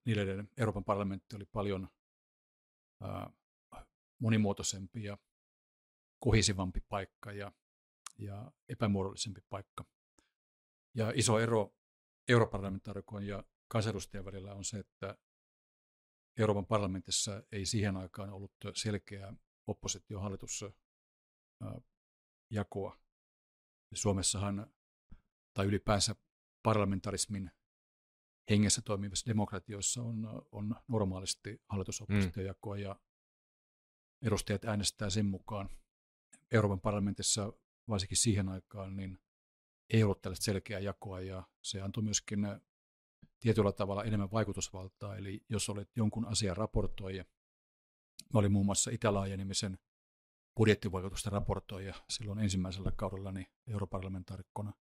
niille 0.06 0.46
Euroopan 0.58 0.84
parlamentti 0.84 1.36
oli 1.36 1.46
paljon 1.46 1.90
monimuotoisempi 4.20 5.04
ja 5.04 5.18
kohisivampi 6.20 6.80
paikka 6.90 7.32
ja, 7.32 7.52
ja 8.18 8.52
epämuodollisempi 8.70 9.42
paikka. 9.50 9.86
Ja 10.94 11.12
iso 11.16 11.40
ero 11.40 11.76
europarlamentaarikon 12.28 13.28
ja 13.28 13.44
kansanedustajan 13.68 14.26
välillä 14.26 14.54
on 14.54 14.66
se, 14.66 14.80
että 14.80 15.18
Euroopan 16.38 16.66
parlamentissa 16.66 17.44
ei 17.52 17.66
siihen 17.66 17.98
aikaan 17.98 18.30
ollut 18.30 18.54
selkeää 18.74 19.34
oppositiohallitus 19.68 20.66
jakoa. 22.50 22.98
Suomessahan, 23.94 24.74
tai 25.54 25.66
ylipäänsä 25.66 26.16
parlamentarismin 26.64 27.52
hengessä 28.50 28.82
toimivissa 28.82 29.26
demokratioissa 29.26 30.02
on, 30.02 30.44
on 30.52 30.76
normaalisti 30.88 31.62
hallitusoppositiojakoa 31.70 32.76
mm. 32.76 32.82
ja 32.82 32.96
edustajat 34.22 34.66
äänestää 34.66 35.10
sen 35.10 35.26
mukaan. 35.26 35.70
Euroopan 36.52 36.82
parlamentissa 36.82 37.54
varsinkin 37.88 38.18
siihen 38.18 38.50
aikaan 38.50 38.96
niin 38.96 39.20
ei 39.90 40.04
ollut 40.04 40.22
tällaista 40.22 40.44
selkeää 40.44 40.80
jakoa 40.80 41.22
ja 41.22 41.44
se 41.62 41.82
antoi 41.82 42.04
myöskin 42.04 42.40
tietyllä 43.40 43.72
tavalla 43.72 44.04
enemmän 44.04 44.32
vaikutusvaltaa. 44.32 45.16
Eli 45.16 45.46
jos 45.50 45.70
olet 45.70 45.90
jonkun 45.96 46.26
asian 46.26 46.58
raportoija, 46.58 47.26
mä 48.34 48.40
olin 48.40 48.52
muun 48.52 48.66
muassa 48.66 48.92
itälaajenemisen 48.92 49.80
budjettivaikutusten 50.58 51.32
raportoija 51.32 51.94
silloin 52.10 52.40
ensimmäisellä 52.40 52.92
kaudellani 52.92 53.46
europarlamentaarikkona, 53.68 54.74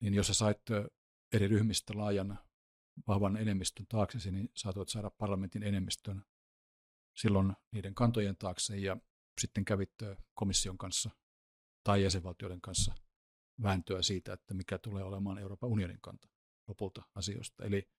niin 0.00 0.14
jos 0.14 0.26
sä 0.26 0.34
sait 0.34 0.60
eri 1.32 1.48
ryhmistä 1.48 1.92
laajan 1.96 2.38
vahvan 3.08 3.36
enemmistön 3.36 3.86
taaksesi, 3.86 4.30
niin 4.30 4.50
saatoit 4.56 4.88
saada 4.88 5.10
parlamentin 5.10 5.62
enemmistön 5.62 6.24
silloin 7.16 7.52
niiden 7.72 7.94
kantojen 7.94 8.36
taakse 8.36 8.76
ja 8.76 8.96
sitten 9.40 9.64
kävit 9.64 9.92
komission 10.34 10.78
kanssa 10.78 11.10
tai 11.84 12.02
jäsenvaltioiden 12.02 12.60
kanssa 12.60 12.94
vääntöä 13.62 14.02
siitä, 14.02 14.32
että 14.32 14.54
mikä 14.54 14.78
tulee 14.78 15.04
olemaan 15.04 15.38
Euroopan 15.38 15.70
unionin 15.70 16.00
kanta 16.00 16.28
lopulta 16.68 17.02
asioista. 17.14 17.64
Eli 17.64 17.90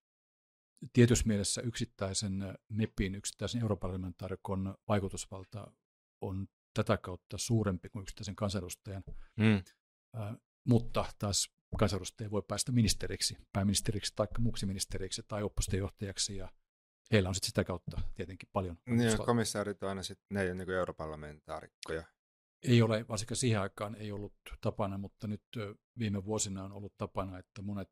tietyssä 0.92 1.26
mielessä 1.26 1.62
yksittäisen 1.62 2.58
MEPin, 2.68 3.14
yksittäisen 3.14 3.60
europarlamentaarikon 3.60 4.74
vaikutusvalta 4.88 5.72
on 6.20 6.48
tätä 6.74 6.96
kautta 6.96 7.38
suurempi 7.38 7.88
kuin 7.88 8.02
yksittäisen 8.02 8.36
kansanedustajan, 8.36 9.04
mm. 9.36 9.62
äh, 10.20 10.36
mutta 10.68 11.04
taas 11.18 11.54
kansanedustaja 11.78 12.30
voi 12.30 12.42
päästä 12.48 12.72
ministeriksi, 12.72 13.36
pääministeriksi 13.52 14.12
tai 14.16 14.26
muuksi 14.38 14.66
ministeriksi 14.66 15.22
tai 15.28 15.42
oppositiojohtajaksi 15.42 16.36
ja 16.36 16.48
heillä 17.12 17.28
on 17.28 17.34
sitten 17.34 17.48
sitä 17.48 17.64
kautta 17.64 18.00
tietenkin 18.14 18.48
paljon. 18.52 18.78
Niin, 18.86 19.18
komissaarit 19.26 19.82
on 19.82 19.88
aina 19.88 20.02
sitten, 20.02 20.26
ne 20.30 20.42
ei 20.42 20.48
ole 20.48 20.54
niin 20.54 20.70
europarlamentaarikkoja. 20.70 22.04
Ei 22.62 22.82
ole, 22.82 23.08
varsinkin 23.08 23.36
siihen 23.36 23.60
aikaan 23.60 23.94
ei 23.94 24.12
ollut 24.12 24.34
tapana, 24.60 24.98
mutta 24.98 25.26
nyt 25.26 25.44
viime 25.98 26.24
vuosina 26.24 26.64
on 26.64 26.72
ollut 26.72 26.96
tapana, 26.96 27.38
että 27.38 27.62
monet 27.62 27.90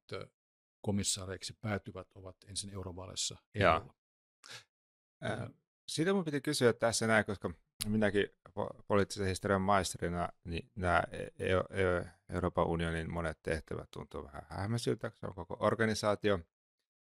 komissaareiksi 0.80 1.58
päätyvät 1.60 2.06
ovat 2.14 2.36
ensin 2.46 2.70
eurovaaleissa 2.70 3.36
ehdolla. 3.54 3.94
Siitä 5.88 6.12
mun 6.12 6.24
piti 6.24 6.40
kysyä 6.40 6.72
tässä 6.72 7.06
näin, 7.06 7.24
koska 7.24 7.54
minäkin 7.86 8.26
poliittisen 8.86 9.26
historian 9.26 9.62
maisterina, 9.62 10.28
niin 10.44 10.70
nämä 10.76 11.02
e-, 11.12 11.16
e-, 11.16 11.82
e-, 11.82 12.10
Euroopan 12.28 12.66
unionin 12.66 13.12
monet 13.12 13.38
tehtävät 13.42 13.90
tuntuu 13.90 14.24
vähän 14.24 14.46
hämmäsyltä, 14.48 15.12
se 15.14 15.26
on 15.26 15.34
koko 15.34 15.56
organisaatio. 15.60 16.38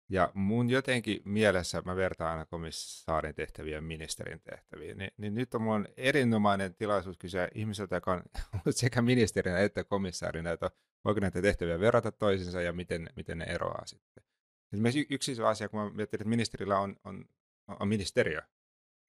Ja 0.08 0.30
mun 0.34 0.70
jotenkin 0.70 1.22
mielessä, 1.24 1.82
mä 1.84 1.96
vertaan 1.96 2.30
aina 2.30 2.46
komissaarin 2.46 3.34
tehtäviä 3.34 3.80
ministerin 3.80 4.40
tehtäviin, 4.40 4.98
niin, 4.98 5.10
niin 5.16 5.34
nyt 5.34 5.54
on 5.54 5.62
mun 5.62 5.88
erinomainen 5.96 6.74
tilaisuus 6.74 7.18
kysyä 7.18 7.48
ihmiseltä, 7.54 7.96
joka 7.96 8.12
on 8.12 8.22
sekä 8.70 9.02
ministerinä 9.02 9.58
että 9.58 9.84
komissaarina, 9.84 10.50
että 10.50 10.70
voiko 11.04 11.20
näitä 11.20 11.42
tehtäviä 11.42 11.80
verrata 11.80 12.12
toisinsa 12.12 12.62
ja 12.62 12.72
miten, 12.72 13.10
miten 13.16 13.38
ne 13.38 13.44
eroaa 13.44 13.86
sitten. 13.86 14.24
Esimerkiksi 14.72 15.06
yksi 15.10 15.32
iso 15.32 15.46
asia, 15.46 15.68
kun 15.68 15.80
mä 15.80 15.90
mietin, 15.90 16.16
että 16.20 16.28
ministerillä 16.28 16.78
on, 16.78 16.96
on, 17.04 17.24
on 17.80 17.88
ministeriö, 17.88 18.40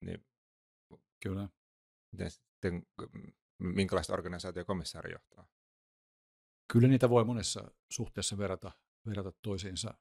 niin 0.00 0.24
Kyllä. 1.22 1.48
Miten 2.12 2.30
sitten, 2.30 2.86
minkälaista 3.58 4.12
organisaatio 4.12 4.64
komissaari 4.64 5.12
johtaa? 5.12 5.48
Kyllä 6.72 6.88
niitä 6.88 7.10
voi 7.10 7.24
monessa 7.24 7.70
suhteessa 7.90 8.38
verrata, 8.38 8.72
verrata 9.06 9.32
toisiinsa, 9.42 9.94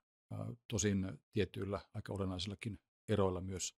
tosin 0.67 1.19
tietyillä 1.31 1.79
aika 1.93 2.13
olennaisillakin 2.13 2.79
eroilla 3.09 3.41
myös. 3.41 3.75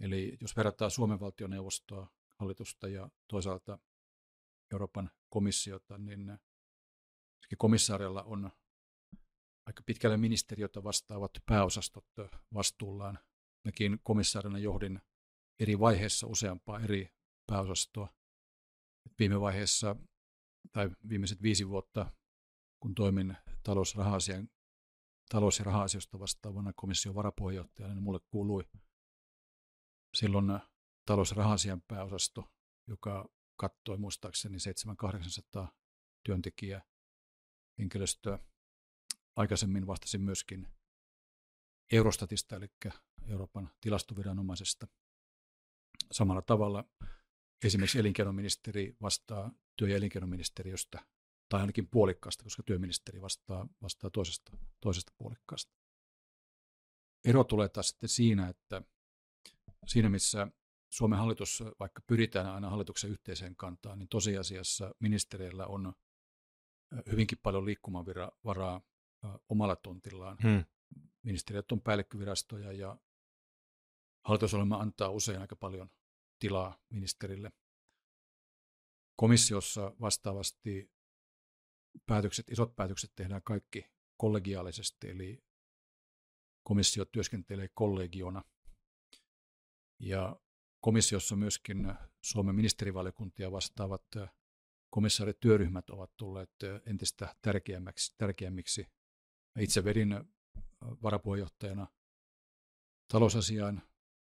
Eli 0.00 0.36
jos 0.40 0.56
verrataan 0.56 0.90
Suomen 0.90 1.20
valtioneuvostoa, 1.20 2.10
hallitusta 2.38 2.88
ja 2.88 3.10
toisaalta 3.28 3.78
Euroopan 4.72 5.10
komissiota, 5.28 5.98
niin 5.98 6.38
komissaarilla 7.58 8.22
on 8.22 8.50
aika 9.66 9.82
pitkälle 9.86 10.16
ministeriötä 10.16 10.84
vastaavat 10.84 11.30
pääosastot 11.46 12.06
vastuullaan. 12.54 13.18
Mäkin 13.64 14.00
komissaarina 14.02 14.58
johdin 14.58 15.00
eri 15.60 15.78
vaiheissa 15.78 16.26
useampaa 16.26 16.80
eri 16.80 17.14
pääosastoa. 17.46 18.14
Viime 19.18 19.40
vaiheessa 19.40 19.96
tai 20.72 20.90
viimeiset 21.08 21.42
viisi 21.42 21.68
vuotta, 21.68 22.12
kun 22.80 22.94
toimin 22.94 23.36
talous- 23.62 23.94
ja, 24.28 24.44
talous- 25.28 25.58
ja 25.58 25.64
raha-asioista 25.64 26.18
vastaavana 26.18 26.72
komission 26.76 27.14
varapuheenjohtajana, 27.14 27.94
niin 27.94 28.02
mulle 28.02 28.20
kuului 28.30 28.64
silloin 30.14 30.60
talous- 31.06 31.64
ja 31.66 31.78
pääosasto, 31.88 32.52
joka 32.86 33.28
kattoi 33.56 33.98
muistaakseni 33.98 34.58
700-800 34.60 35.68
työntekijää 36.24 36.82
henkilöstöä. 37.78 38.38
Aikaisemmin 39.36 39.86
vastasin 39.86 40.20
myöskin 40.20 40.68
Eurostatista, 41.92 42.56
eli 42.56 42.66
Euroopan 43.26 43.70
tilastoviranomaisesta. 43.80 44.86
Samalla 46.10 46.42
tavalla 46.42 46.84
esimerkiksi 47.64 47.98
elinkeinoministeri 47.98 48.96
vastaa 49.02 49.50
työ- 49.76 49.88
ja 49.88 49.96
elinkeinoministeriöstä, 49.96 51.04
tai 51.48 51.60
ainakin 51.60 51.88
puolikkaasta, 51.88 52.44
koska 52.44 52.62
työministeri 52.62 53.20
vastaa, 53.20 53.68
vastaa 53.82 54.10
toisesta, 54.10 54.56
toisesta 54.80 55.12
puolikkaasta. 55.18 55.72
Ero 57.24 57.44
tulee 57.44 57.68
taas 57.68 57.88
sitten 57.88 58.08
siinä, 58.08 58.48
että 58.48 58.82
siinä 59.86 60.08
missä 60.08 60.48
Suomen 60.92 61.18
hallitus, 61.18 61.62
vaikka 61.80 62.02
pyritään 62.06 62.46
aina 62.46 62.70
hallituksen 62.70 63.10
yhteiseen 63.10 63.56
kantaan, 63.56 63.98
niin 63.98 64.08
tosiasiassa 64.08 64.94
ministereillä 65.00 65.66
on 65.66 65.92
hyvinkin 67.10 67.38
paljon 67.42 67.64
liikkumavaraa 67.64 68.80
omalla 69.48 69.76
tontillaan. 69.76 70.36
Hmm. 70.42 70.64
Ministeriöt 71.22 71.72
on 71.72 71.80
päällikkövirastoja 71.80 72.72
ja 72.72 72.96
Hallitusohjelma 74.24 74.76
antaa 74.76 75.08
usein 75.10 75.40
aika 75.40 75.56
paljon 75.56 75.90
tilaa 76.38 76.78
ministerille. 76.90 77.52
Komissiossa 79.16 79.92
vastaavasti 80.00 80.90
päätökset, 82.06 82.50
isot 82.50 82.76
päätökset 82.76 83.12
tehdään 83.16 83.42
kaikki 83.42 83.84
kollegiaalisesti, 84.16 85.08
eli 85.10 85.44
komissio 86.62 87.04
työskentelee 87.04 87.68
kollegiona. 87.74 88.44
Ja 89.98 90.40
komissiossa 90.80 91.36
myöskin 91.36 91.94
Suomen 92.22 92.54
ministerivaliokuntia 92.54 93.52
vastaavat 93.52 94.04
komissaarityöryhmät 94.90 95.90
ovat 95.90 96.16
tulleet 96.16 96.50
entistä 96.86 97.36
tärkeämmiksi. 97.42 98.14
tärkeämmiksi. 98.18 98.86
Itse 99.58 99.84
vedin 99.84 100.08
varapuheenjohtajana 100.80 101.86
talousasian 103.12 103.82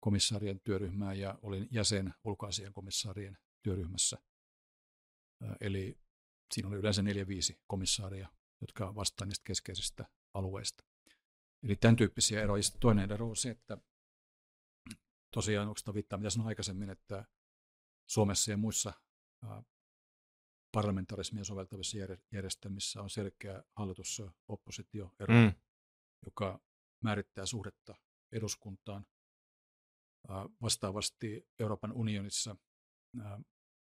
komissaarien 0.07 0.61
työryhmää 0.61 1.15
ja 1.15 1.39
olin 1.43 1.69
jäsen 1.71 2.15
ulkoasian 2.25 2.73
komissaarien 2.73 3.39
työryhmässä. 3.63 4.19
Eli 5.61 5.99
siinä 6.55 6.69
oli 6.69 6.77
yleensä 6.77 7.03
neljä 7.03 7.27
viisi 7.27 7.61
komissaaria, 7.67 8.29
jotka 8.61 8.95
vastaavat 8.95 9.29
niistä 9.29 9.45
keskeisistä 9.47 10.05
alueista. 10.35 10.85
Eli 11.63 11.77
tämän 11.77 11.97
tyyppisiä 11.97 12.43
eroja. 12.43 12.63
Sitten 12.63 12.81
toinen 12.81 13.13
ero 13.13 13.29
on 13.29 13.37
se, 13.37 13.51
että 13.51 13.79
tosiaan 15.35 15.69
onko 15.69 15.95
viittaa, 15.95 16.19
mitä 16.19 16.31
sanoin 16.31 16.49
aikaisemmin, 16.49 16.91
että 16.91 17.25
Suomessa 18.11 18.51
ja 18.51 18.57
muissa 18.57 18.93
parlamentarismia 20.73 21.45
soveltavissa 21.45 21.99
järjestelmissä 22.33 23.03
on 23.03 23.11
selkeä 23.11 23.63
hallitus-oppositio-ero, 23.73 25.35
mm. 25.35 25.53
joka 26.25 26.61
määrittää 27.05 27.47
suhdetta 27.47 27.95
eduskuntaan. 28.33 29.07
Vastaavasti 30.63 31.49
Euroopan 31.59 31.93
unionissa 31.93 32.57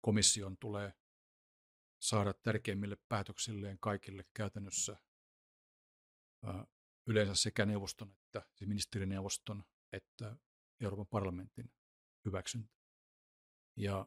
komission 0.01 0.57
tulee 0.57 0.93
saada 2.01 2.35
tärkeimmille 2.35 2.97
päätöksilleen 3.09 3.79
kaikille 3.81 4.25
käytännössä 4.35 4.97
yleensä 7.07 7.35
sekä 7.35 7.67
neuvoston 7.67 8.15
että 8.37 8.51
siis 8.55 8.69
ministerineuvoston 8.69 9.65
että 9.93 10.37
Euroopan 10.81 11.07
parlamentin 11.07 11.73
hyväksyntä. 12.25 12.75
Ja 13.77 14.07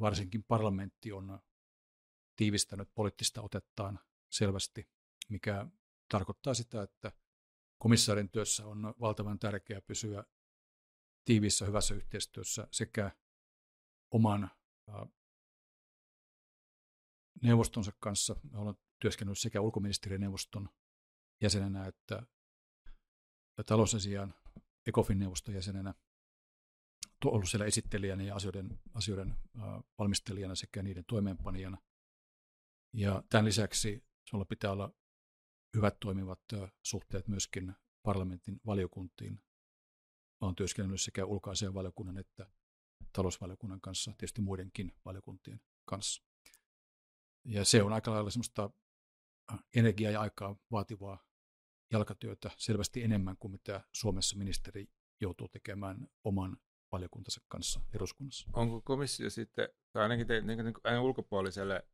varsinkin 0.00 0.44
parlamentti 0.44 1.12
on 1.12 1.40
tiivistänyt 2.36 2.88
poliittista 2.94 3.42
otettaan 3.42 3.98
selvästi, 4.30 4.88
mikä 5.28 5.66
tarkoittaa 6.08 6.54
sitä, 6.54 6.82
että 6.82 7.12
komissaarin 7.78 8.30
työssä 8.30 8.66
on 8.66 8.94
valtavan 9.00 9.38
tärkeää 9.38 9.80
pysyä 9.80 10.24
tiiviissä 11.24 11.66
hyvässä 11.66 11.94
yhteistyössä 11.94 12.68
sekä 12.70 13.10
oman 14.10 14.50
neuvostonsa 17.42 17.92
kanssa. 18.00 18.36
Olen 18.54 18.74
työskennellyt 19.00 19.38
sekä 19.38 19.60
ulkoministerineuvoston 19.60 20.68
jäsenenä 21.42 21.86
että 21.86 22.22
talousasian 23.66 24.34
ECOFIN-neuvoston 24.86 25.54
jäsenenä, 25.54 25.94
ollut 27.24 27.48
siellä 27.48 27.66
esittelijänä 27.66 28.22
ja 28.22 28.34
asioiden, 28.34 28.78
asioiden 28.94 29.36
valmistelijana 29.98 30.54
sekä 30.54 30.82
niiden 30.82 31.04
toimeenpanijana. 31.04 31.78
Ja 32.92 33.22
tämän 33.28 33.44
lisäksi 33.44 34.04
sulla 34.28 34.44
pitää 34.44 34.72
olla 34.72 34.94
hyvät 35.76 36.00
toimivat 36.00 36.40
suhteet 36.82 37.28
myöskin 37.28 37.74
parlamentin 38.02 38.60
valiokuntiin. 38.66 39.40
Olen 40.42 40.54
työskennellyt 40.54 41.00
sekä 41.00 41.24
ulkoasian 41.24 41.74
valiokunnan 41.74 42.18
että 42.18 42.46
talousvaliokunnan 43.12 43.80
kanssa, 43.80 44.10
tietysti 44.10 44.40
muidenkin 44.40 44.92
valiokuntien 45.04 45.60
kanssa. 45.84 46.22
Ja 47.44 47.64
se 47.64 47.82
on 47.82 47.92
aika 47.92 48.10
lailla 48.10 48.30
semmoista 48.30 48.70
energiaa 49.76 50.12
ja 50.12 50.20
aikaa 50.20 50.56
vaativaa 50.70 51.24
jalkatyötä 51.92 52.50
selvästi 52.56 53.02
enemmän 53.02 53.36
kuin 53.36 53.52
mitä 53.52 53.80
Suomessa 53.92 54.36
ministeri 54.36 54.88
joutuu 55.20 55.48
tekemään 55.48 56.08
oman 56.24 56.56
valiokuntansa 56.92 57.40
kanssa 57.48 57.80
eduskunnassa. 57.94 58.48
Onko 58.52 58.80
komissio 58.80 59.30
sitten, 59.30 59.68
tai 59.92 60.02
ainakin, 60.02 60.26
te, 60.26 60.40
niin, 60.40 60.58
niin, 60.58 60.74
niin, 60.84 60.98
ulkopuoliselle 60.98 61.86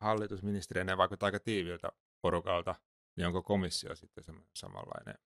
hallitusministeriön 0.00 0.98
vaikuttaa 0.98 1.26
aika 1.26 1.40
tiiviltä 1.40 1.88
porukalta, 2.22 2.74
niin 3.16 3.26
onko 3.26 3.42
komissio 3.42 3.96
sitten 3.96 4.24
samanlainen? 4.54 5.18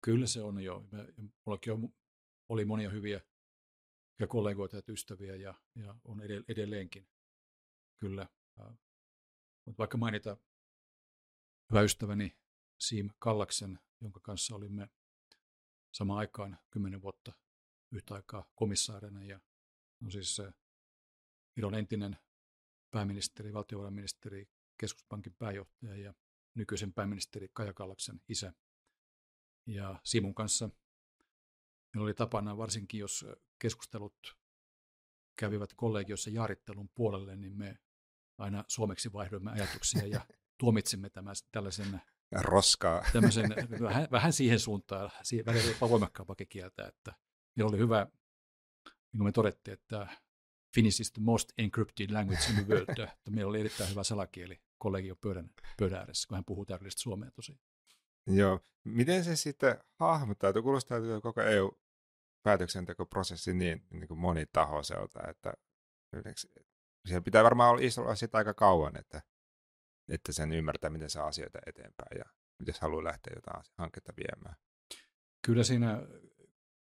Kyllä 0.00 0.26
se 0.26 0.42
on 0.42 0.62
jo. 0.62 0.84
Mullakin 1.44 1.72
on, 1.72 1.94
oli 2.48 2.64
monia 2.64 2.90
hyviä 2.90 3.20
ja 4.18 4.26
kollegoita 4.26 4.76
ja 4.76 4.82
ystäviä 4.88 5.36
ja, 5.36 5.54
ja 5.74 5.94
on 6.04 6.20
edelleenkin 6.48 7.08
kyllä. 7.96 8.28
Mutta 9.64 9.78
vaikka 9.78 9.98
mainita 9.98 10.36
hyvä 11.70 11.82
ystäväni 11.82 12.36
Siim 12.78 13.10
Kallaksen, 13.18 13.78
jonka 14.00 14.20
kanssa 14.20 14.54
olimme 14.54 14.88
samaan 15.92 16.18
aikaan 16.18 16.58
kymmenen 16.70 17.02
vuotta 17.02 17.32
yhtä 17.92 18.14
aikaa 18.14 18.50
komissaarina 18.54 19.24
ja 19.24 19.40
no 20.00 20.10
siis 20.10 20.42
Viron 21.56 21.74
entinen 21.74 22.16
pääministeri, 22.90 23.52
valtiovarainministeri, 23.52 24.48
keskuspankin 24.78 25.34
pääjohtaja 25.38 25.96
ja 25.96 26.14
nykyisen 26.54 26.92
pääministeri 26.92 27.48
Kaja 27.52 27.72
Kallaksen 27.72 28.20
isä. 28.28 28.52
Ja 29.70 30.00
Simun 30.04 30.34
kanssa 30.34 30.70
meillä 31.94 32.04
oli 32.04 32.14
tapana, 32.14 32.56
varsinkin 32.56 33.00
jos 33.00 33.26
keskustelut 33.58 34.36
kävivät 35.36 35.74
kollegiossa 35.74 36.30
jaarittelun 36.30 36.88
puolelle, 36.94 37.36
niin 37.36 37.58
me 37.58 37.78
aina 38.38 38.64
suomeksi 38.68 39.12
vaihdoimme 39.12 39.50
ajatuksia 39.50 40.06
ja 40.06 40.26
tuomitsimme 40.60 41.10
tämän, 41.10 41.34
tällaisen 41.52 42.00
roskaa. 42.32 43.02
Tämmöisen, 43.12 43.48
vähän, 43.80 44.08
vähän 44.10 44.32
siihen 44.32 44.60
suuntaan, 44.60 45.10
välillä 45.46 45.70
jopa 45.70 45.88
voimakkaampakin 45.90 46.48
kieltä, 46.48 46.86
että 46.86 47.14
meillä 47.56 47.68
oli 47.68 47.78
hyvä, 47.78 48.06
niin 48.84 49.18
kuin 49.18 49.24
me 49.24 49.32
todettiin, 49.32 49.72
että 49.72 50.08
Finnish 50.74 51.00
is 51.00 51.12
the 51.12 51.22
most 51.22 51.52
encrypted 51.58 52.10
language 52.10 52.42
in 52.50 52.54
the 52.54 52.74
world. 52.74 52.88
että 52.98 53.30
meillä 53.30 53.48
oli 53.48 53.60
erittäin 53.60 53.90
hyvä 53.90 54.02
salakieli 54.02 54.60
kollegio 54.78 55.16
pöydän, 55.16 55.50
pöydän 55.78 55.98
ääressä, 55.98 56.28
kun 56.28 56.36
hän 56.36 56.44
puhuu 56.44 56.66
täydellistä 56.66 57.02
suomea 57.02 57.30
tosiaan. 57.30 57.60
Joo. 58.26 58.60
Miten 58.84 59.24
se 59.24 59.36
sitten 59.36 59.78
hahmottaa, 60.00 60.50
että 60.50 60.62
kuulostaa 60.62 60.98
että 60.98 61.20
koko 61.22 61.40
EU-päätöksentekoprosessi 61.40 63.54
niin, 63.54 63.86
niin 63.90 64.08
kuin 64.08 64.20
monitahoiselta, 64.20 65.20
että 65.28 65.54
siellä 67.06 67.24
pitää 67.24 67.44
varmaan 67.44 67.70
olla 67.70 68.14
sitä 68.14 68.38
aika 68.38 68.54
kauan, 68.54 68.96
että 68.96 69.22
että 70.08 70.32
sen 70.32 70.52
ymmärtää, 70.52 70.90
miten 70.90 71.10
saa 71.10 71.26
asioita 71.26 71.58
eteenpäin 71.66 72.18
ja 72.18 72.24
miten 72.58 72.74
haluaa 72.80 73.04
lähteä 73.04 73.32
jotain 73.36 73.64
hanketta 73.78 74.12
viemään. 74.16 74.56
Kyllä 75.46 75.64
siinä 75.64 76.02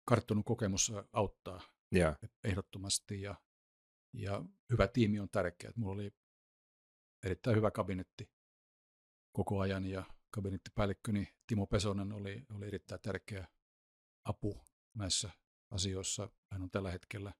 karttunut 0.05 0.47
kokemus 0.47 0.93
auttaa 1.13 1.61
ja. 1.91 2.17
ehdottomasti 2.45 3.23
ja, 3.23 3.35
ja 4.13 4.45
hyvä 4.73 4.89
tiimi 4.89 5.21
on 5.21 5.29
tärkeä. 5.29 5.73
Mulla 5.77 5.93
oli 5.93 6.15
erittäin 7.25 7.57
hyvä 7.57 7.71
kabinetti 7.71 8.31
koko 9.33 9.61
ajan 9.61 9.87
ja 9.87 10.05
kabinettipäällikköni 10.33 11.35
Timo 11.47 11.67
Pesonen 11.67 12.13
oli, 12.13 12.43
oli 12.55 12.67
erittäin 12.67 13.01
tärkeä 13.01 13.49
apu 14.25 14.61
näissä 14.95 15.31
asioissa. 15.71 16.29
Hän 16.53 16.63
on 16.63 16.71
tällä 16.71 16.91
hetkellä 16.91 17.33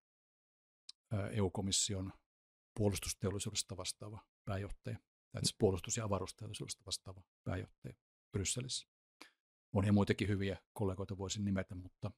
EU-komission 1.31 2.13
puolustusteollisuudesta 2.77 3.77
vastaava 3.77 4.21
pääjohtaja 4.45 4.99
tai 5.33 5.43
puolustus- 5.59 5.97
ja 5.97 6.05
avaruusteollisuudesta 6.05 6.83
vastaava 6.87 7.23
pääjohtaja 7.45 7.95
Brysselissä. 8.33 8.87
Monia 9.73 9.93
muitakin 9.93 10.29
hyviä 10.29 10.59
kollegoita 10.73 11.19
voisin 11.19 11.45
nimetä, 11.45 11.75
mutta 11.75 12.11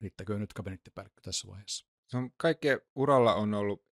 riittäkö 0.00 0.38
nyt 0.38 0.52
kabinettipäällikkö 0.52 1.20
tässä 1.22 1.48
vaiheessa? 1.48 1.86
Se 2.06 2.16
on 2.16 2.30
kaikkea 2.36 2.78
uralla 2.94 3.34
on 3.34 3.54
ollut, 3.54 3.86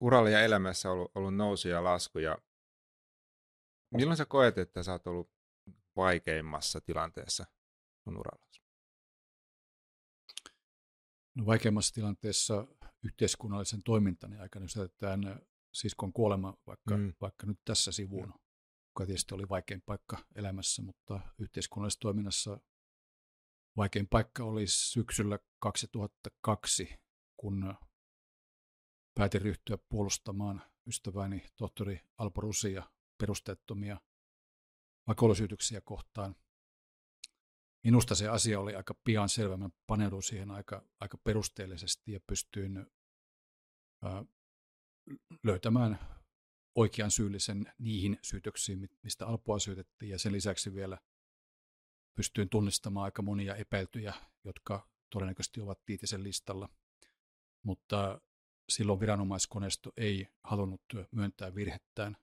uralla 0.00 0.30
ja 0.30 0.40
elämässä 0.40 0.90
ollut, 0.90 1.12
ollut 1.14 1.36
nousu 1.36 1.68
ja 1.68 1.84
lasku. 1.84 2.18
Ja 2.18 2.38
milloin 3.90 4.16
sä 4.16 4.26
koet, 4.26 4.58
että 4.58 4.82
sä 4.82 4.92
oot 4.92 5.06
ollut 5.06 5.37
vaikeimmassa 5.98 6.80
tilanteessa 6.80 7.46
sun 8.04 8.16
uralla? 8.16 8.48
No, 11.34 11.46
vaikeimmassa 11.46 11.94
tilanteessa 11.94 12.66
yhteiskunnallisen 13.04 13.82
toimintani 13.82 14.38
aikana, 14.38 14.64
jos 14.64 14.76
jätetään 14.76 15.40
siskon 15.72 16.12
kuolema 16.12 16.54
vaikka, 16.66 16.96
mm. 16.96 17.14
vaikka 17.20 17.46
nyt 17.46 17.60
tässä 17.64 17.92
sivuun, 17.92 18.34
joka 18.88 19.06
tietysti 19.06 19.34
oli 19.34 19.48
vaikein 19.48 19.82
paikka 19.86 20.18
elämässä, 20.34 20.82
mutta 20.82 21.20
yhteiskunnallisessa 21.38 22.00
toiminnassa 22.00 22.60
vaikein 23.76 24.08
paikka 24.08 24.44
oli 24.44 24.66
syksyllä 24.66 25.38
2002, 25.58 26.94
kun 27.36 27.74
päätin 29.14 29.42
ryhtyä 29.42 29.78
puolustamaan 29.88 30.62
ystäväni 30.86 31.46
tohtori 31.56 32.00
Alpo 32.18 32.40
Rusia 32.40 32.90
perusteettomia 33.18 34.00
vakoilusyytyksiä 35.08 35.80
kohtaan. 35.80 36.36
Minusta 37.84 38.14
se 38.14 38.28
asia 38.28 38.60
oli 38.60 38.74
aika 38.74 38.94
pian 39.04 39.28
selvä. 39.28 39.56
Mä 39.56 39.70
paneuduin 39.86 40.22
siihen 40.22 40.50
aika, 40.50 40.84
aika 41.00 41.18
perusteellisesti 41.18 42.12
ja 42.12 42.20
pystyin 42.26 42.86
ää, 44.02 44.24
löytämään 45.44 45.98
oikean 46.74 47.10
syyllisen 47.10 47.72
niihin 47.78 48.18
syytöksiin, 48.22 48.88
mistä 49.02 49.26
Alpoa 49.26 49.58
syytettiin. 49.58 50.10
Ja 50.10 50.18
sen 50.18 50.32
lisäksi 50.32 50.74
vielä 50.74 50.98
pystyin 52.16 52.48
tunnistamaan 52.48 53.04
aika 53.04 53.22
monia 53.22 53.56
epäiltyjä, 53.56 54.14
jotka 54.44 54.88
todennäköisesti 55.10 55.60
ovat 55.60 55.84
Tiitisen 55.86 56.22
listalla. 56.22 56.68
Mutta 57.62 58.20
silloin 58.68 59.00
viranomaiskonesto 59.00 59.92
ei 59.96 60.28
halunnut 60.44 60.82
myöntää 61.12 61.54
virhettään. 61.54 62.16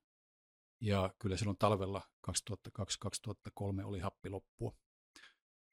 Ja 0.82 1.14
kyllä 1.20 1.38
silloin 1.38 1.58
talvella 1.58 2.02
2002-2003 2.32 3.84
oli 3.84 4.00
happi 4.00 4.30
loppua. 4.30 4.76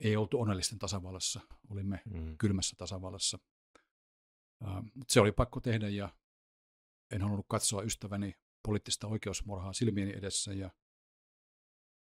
Ei 0.00 0.16
oltu 0.16 0.40
onnellisten 0.40 0.78
tasavallassa, 0.78 1.40
olimme 1.70 2.02
mm. 2.04 2.38
kylmässä 2.38 2.76
tasavallassa. 2.78 3.38
Uh, 4.60 4.84
se 5.08 5.20
oli 5.20 5.32
pakko 5.32 5.60
tehdä 5.60 5.88
ja 5.88 6.08
en 7.10 7.22
halunnut 7.22 7.46
katsoa 7.48 7.82
ystäväni 7.82 8.34
poliittista 8.62 9.06
oikeusmurhaa 9.06 9.72
silmieni 9.72 10.12
edessä 10.16 10.52
ja 10.52 10.70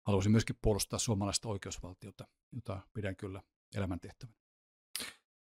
halusin 0.08 0.32
myöskin 0.32 0.56
puolustaa 0.62 1.00
suomalaista 1.00 1.50
oikeusvaltiota, 1.50 2.28
jota 2.52 2.82
pidän 2.94 3.16
kyllä 3.16 3.42
elämäntehtävänä. 3.76 4.38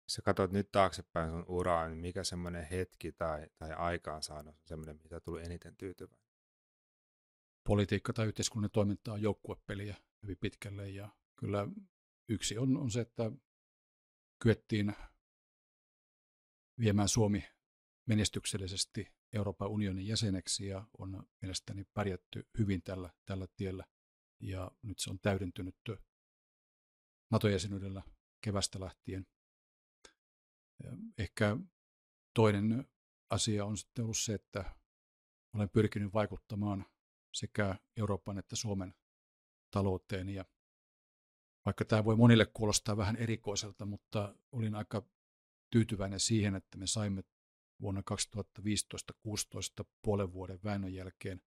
Sä 0.07 0.21
katsot 0.21 0.51
nyt 0.51 0.71
taaksepäin 0.71 1.29
sun 1.29 1.45
uraa, 1.47 1.87
niin 1.87 1.97
mikä 1.97 2.23
semmoinen 2.23 2.65
hetki 2.65 3.11
tai, 3.11 3.47
tai 3.57 3.73
aikaansaannos 3.73 4.55
on 4.55 4.67
semmoinen, 4.67 4.99
mitä 5.03 5.19
tuli 5.19 5.43
eniten 5.43 5.75
tyytyväinen? 5.75 6.24
Politiikka 7.67 8.13
tai 8.13 8.27
yhteiskunnan 8.27 8.71
toiminta 8.71 9.13
on 9.13 9.21
joukkuepeliä 9.21 9.97
hyvin 10.23 10.37
pitkälle 10.37 10.89
ja 10.89 11.09
kyllä 11.35 11.67
yksi 12.29 12.57
on, 12.57 12.77
on 12.77 12.91
se, 12.91 13.01
että 13.01 13.31
kyettiin 14.39 14.95
viemään 16.79 17.09
Suomi 17.09 17.43
menestyksellisesti 18.05 19.13
Euroopan 19.33 19.69
unionin 19.69 20.07
jäseneksi 20.07 20.67
ja 20.67 20.87
on 20.97 21.27
mielestäni 21.41 21.83
pärjätty 21.93 22.47
hyvin 22.57 22.81
tällä, 22.83 23.09
tällä 23.25 23.47
tiellä. 23.55 23.85
Ja 24.39 24.71
nyt 24.81 24.99
se 24.99 25.09
on 25.09 25.19
täydentynyt 25.19 25.75
NATO-jäsenyydellä 27.31 28.03
kevästä 28.41 28.79
lähtien. 28.79 29.27
Ehkä 31.17 31.57
toinen 32.33 32.87
asia 33.29 33.65
on 33.65 33.77
sitten 33.77 34.03
ollut 34.03 34.17
se, 34.17 34.33
että 34.33 34.75
olen 35.53 35.69
pyrkinyt 35.69 36.13
vaikuttamaan 36.13 36.85
sekä 37.35 37.75
Euroopan 37.97 38.37
että 38.37 38.55
Suomen 38.55 38.93
talouteen. 39.71 40.29
Ja 40.29 40.45
vaikka 41.65 41.85
tämä 41.85 42.05
voi 42.05 42.15
monille 42.15 42.45
kuulostaa 42.45 42.97
vähän 42.97 43.15
erikoiselta, 43.15 43.85
mutta 43.85 44.35
olin 44.51 44.75
aika 44.75 45.03
tyytyväinen 45.71 46.19
siihen, 46.19 46.55
että 46.55 46.77
me 46.77 46.87
saimme 46.87 47.23
vuonna 47.81 48.01
2015-16 48.61 49.85
puolen 50.01 50.33
vuoden 50.33 50.59
väännön 50.63 50.93
jälkeen 50.93 51.41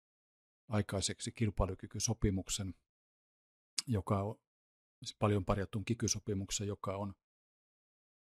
aikaiseksi 0.69 1.33
kilpailukykysopimuksen, 1.33 2.75
joka 3.87 4.23
on 4.23 4.41
siis 5.05 5.17
paljon 5.19 5.45
parjatun 5.45 5.85
kikysopimuksen, 5.85 6.69
joka 6.69 6.97
on 6.97 7.15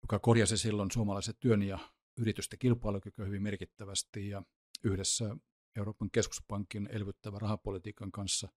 joka 0.03 0.19
korjasi 0.19 0.57
silloin 0.57 0.91
suomalaiset 0.91 1.39
työn 1.39 1.61
ja 1.61 1.79
yritysten 2.17 2.59
kilpailukykyä 2.59 3.25
hyvin 3.25 3.43
merkittävästi 3.43 4.29
ja 4.29 4.43
yhdessä 4.83 5.35
Euroopan 5.77 6.11
keskuspankin 6.11 6.89
elvyttävän 6.91 7.41
rahapolitiikan 7.41 8.11
kanssa 8.11 8.49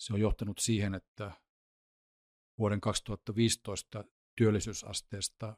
se 0.00 0.12
on 0.12 0.20
johtanut 0.20 0.58
siihen, 0.58 0.94
että 0.94 1.32
vuoden 2.58 2.80
2015 2.80 4.04
työllisyysasteesta 4.36 5.56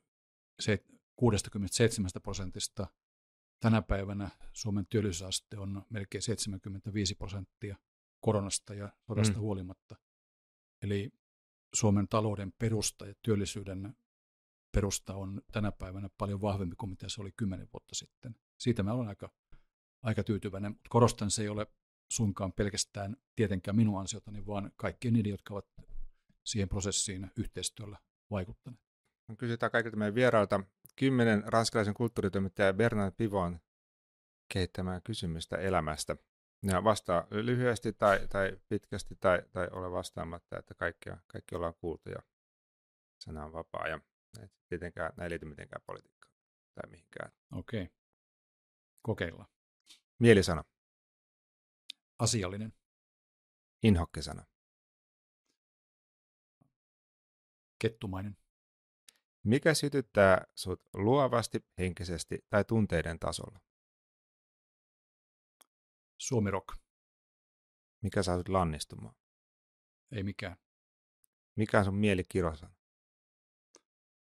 67 1.16 2.10
prosentista 2.22 2.86
tänä 3.60 3.82
päivänä 3.82 4.30
Suomen 4.52 4.86
työllisyysaste 4.86 5.58
on 5.58 5.82
melkein 5.90 6.22
75 6.22 7.14
prosenttia 7.14 7.76
koronasta 8.20 8.74
ja 8.74 8.92
sodasta 9.06 9.34
mm. 9.34 9.40
huolimatta. 9.40 9.96
Eli 10.82 11.10
Suomen 11.74 12.08
talouden 12.08 12.52
perusta 12.58 13.06
ja 13.06 13.14
työllisyyden 13.22 13.96
perusta 14.72 15.14
on 15.14 15.42
tänä 15.52 15.72
päivänä 15.72 16.08
paljon 16.18 16.40
vahvempi 16.40 16.76
kuin 16.76 16.90
mitä 16.90 17.08
se 17.08 17.20
oli 17.20 17.32
kymmenen 17.36 17.68
vuotta 17.72 17.94
sitten. 17.94 18.36
Siitä 18.58 18.82
mä 18.82 18.92
olen 18.92 19.08
aika, 19.08 19.30
aika 20.02 20.24
tyytyväinen, 20.24 20.72
mutta 20.72 20.88
korostan, 20.88 21.30
se 21.30 21.42
ei 21.42 21.48
ole 21.48 21.66
suinkaan 22.12 22.52
pelkästään 22.52 23.16
tietenkään 23.36 23.76
minun 23.76 24.00
ansiotani, 24.00 24.46
vaan 24.46 24.72
kaikkien 24.76 25.14
niiden, 25.14 25.30
jotka 25.30 25.54
ovat 25.54 25.66
siihen 26.44 26.68
prosessiin 26.68 27.30
yhteistyöllä 27.36 27.98
vaikuttaneet. 28.30 28.82
Kysytään 29.38 29.72
kaikilta 29.72 29.96
meidän 29.96 30.14
vierailta 30.14 30.60
kymmenen 30.96 31.42
ranskalaisen 31.46 31.94
kulttuuritoimittaja 31.94 32.72
Bernard 32.72 33.14
Pivon 33.16 33.60
kehittämään 34.52 35.02
kysymystä 35.02 35.56
elämästä. 35.56 36.16
Ja 36.62 36.84
vastaa 36.84 37.26
lyhyesti 37.30 37.92
tai, 37.92 38.28
tai 38.28 38.58
pitkästi 38.68 39.16
tai, 39.20 39.42
tai 39.52 39.68
ole 39.72 39.92
vastaamatta, 39.92 40.58
että 40.58 40.74
kaikki, 40.74 41.10
kaikki 41.26 41.54
ollaan 41.54 41.74
kuultu 41.74 42.10
ja 42.10 42.18
sana 43.20 43.44
on 43.44 43.52
vapaa. 43.52 43.88
Ja 43.88 44.00
et 44.42 44.52
tietenkään, 44.68 45.12
näin 45.16 45.24
ei 45.24 45.30
liity 45.30 45.46
mitenkään 45.46 45.82
politiikkaan 45.86 46.34
tai 46.74 46.90
mihinkään. 46.90 47.32
Okei. 47.52 47.82
Okay. 47.82 47.94
Kokeillaan. 49.02 49.57
Mielisana. 50.18 50.64
Asiallinen. 52.18 52.72
Inhokkesana. 53.82 54.44
Kettumainen. 57.78 58.36
Mikä 59.44 59.74
sytyttää 59.74 60.44
sut 60.54 60.82
luovasti, 60.94 61.66
henkisesti 61.78 62.46
tai 62.50 62.64
tunteiden 62.64 63.18
tasolla? 63.18 63.60
Suomi 66.18 66.50
rock. 66.50 66.78
Mikä 68.02 68.22
saa 68.22 68.36
sut 68.36 68.48
lannistumaan? 68.48 69.14
Ei 70.12 70.22
mikään. 70.22 70.56
Mikä 71.56 71.78
on 71.78 71.84
sun 71.84 71.94
mielikirosana? 71.94 72.78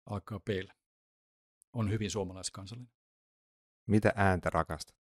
alkaa 0.07 0.41
peillä. 0.41 0.75
On 1.73 1.91
hyvin 1.91 2.11
suomalaiskansallinen. 2.11 2.93
Mitä 3.87 4.13
ääntä 4.17 4.51
rakastat? 4.51 4.98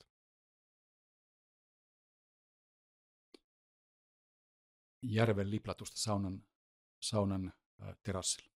Järven 5.03 5.51
liplatusta 5.51 6.01
saunan, 6.01 6.47
saunan 7.01 7.53
äh, 7.83 7.97
terassilla. 8.03 8.53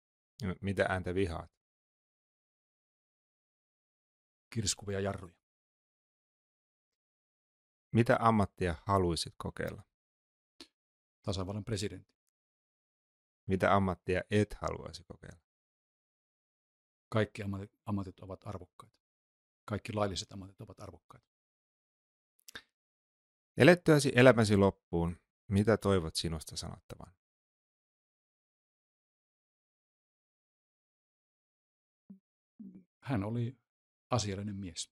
Mitä 0.61 0.85
ääntä 0.89 1.15
vihaat? 1.15 1.51
Kirskuvia 4.49 4.99
jarruja. 4.99 5.35
Mitä 7.91 8.17
ammattia 8.19 8.75
haluaisit 8.85 9.33
kokeilla? 9.37 9.83
Tasavallan 11.21 11.65
presidentti. 11.65 12.19
Mitä 13.47 13.75
ammattia 13.75 14.21
et 14.31 14.53
haluaisi 14.53 15.03
kokeilla? 15.03 15.49
kaikki 17.09 17.43
ammatit, 17.43 17.71
ammatit 17.85 18.19
ovat 18.19 18.47
arvokkaita. 18.47 18.95
Kaikki 19.65 19.93
lailliset 19.93 20.31
ammatit 20.31 20.61
ovat 20.61 20.79
arvokkaita. 20.79 21.27
Elettyäsi 23.57 24.11
elämäsi 24.15 24.55
loppuun, 24.55 25.17
mitä 25.49 25.77
toivot 25.77 26.15
sinusta 26.15 26.57
sanottavan? 26.57 27.13
Hän 32.99 33.23
oli 33.23 33.57
asiallinen 34.09 34.55
mies. 34.55 34.91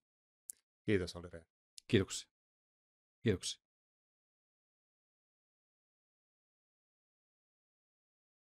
Kiitos, 0.86 1.16
Oli 1.16 1.30
Rehn. 1.30 1.48
Kiitoksia. 1.88 2.30
Kiitoksia. 3.24 3.67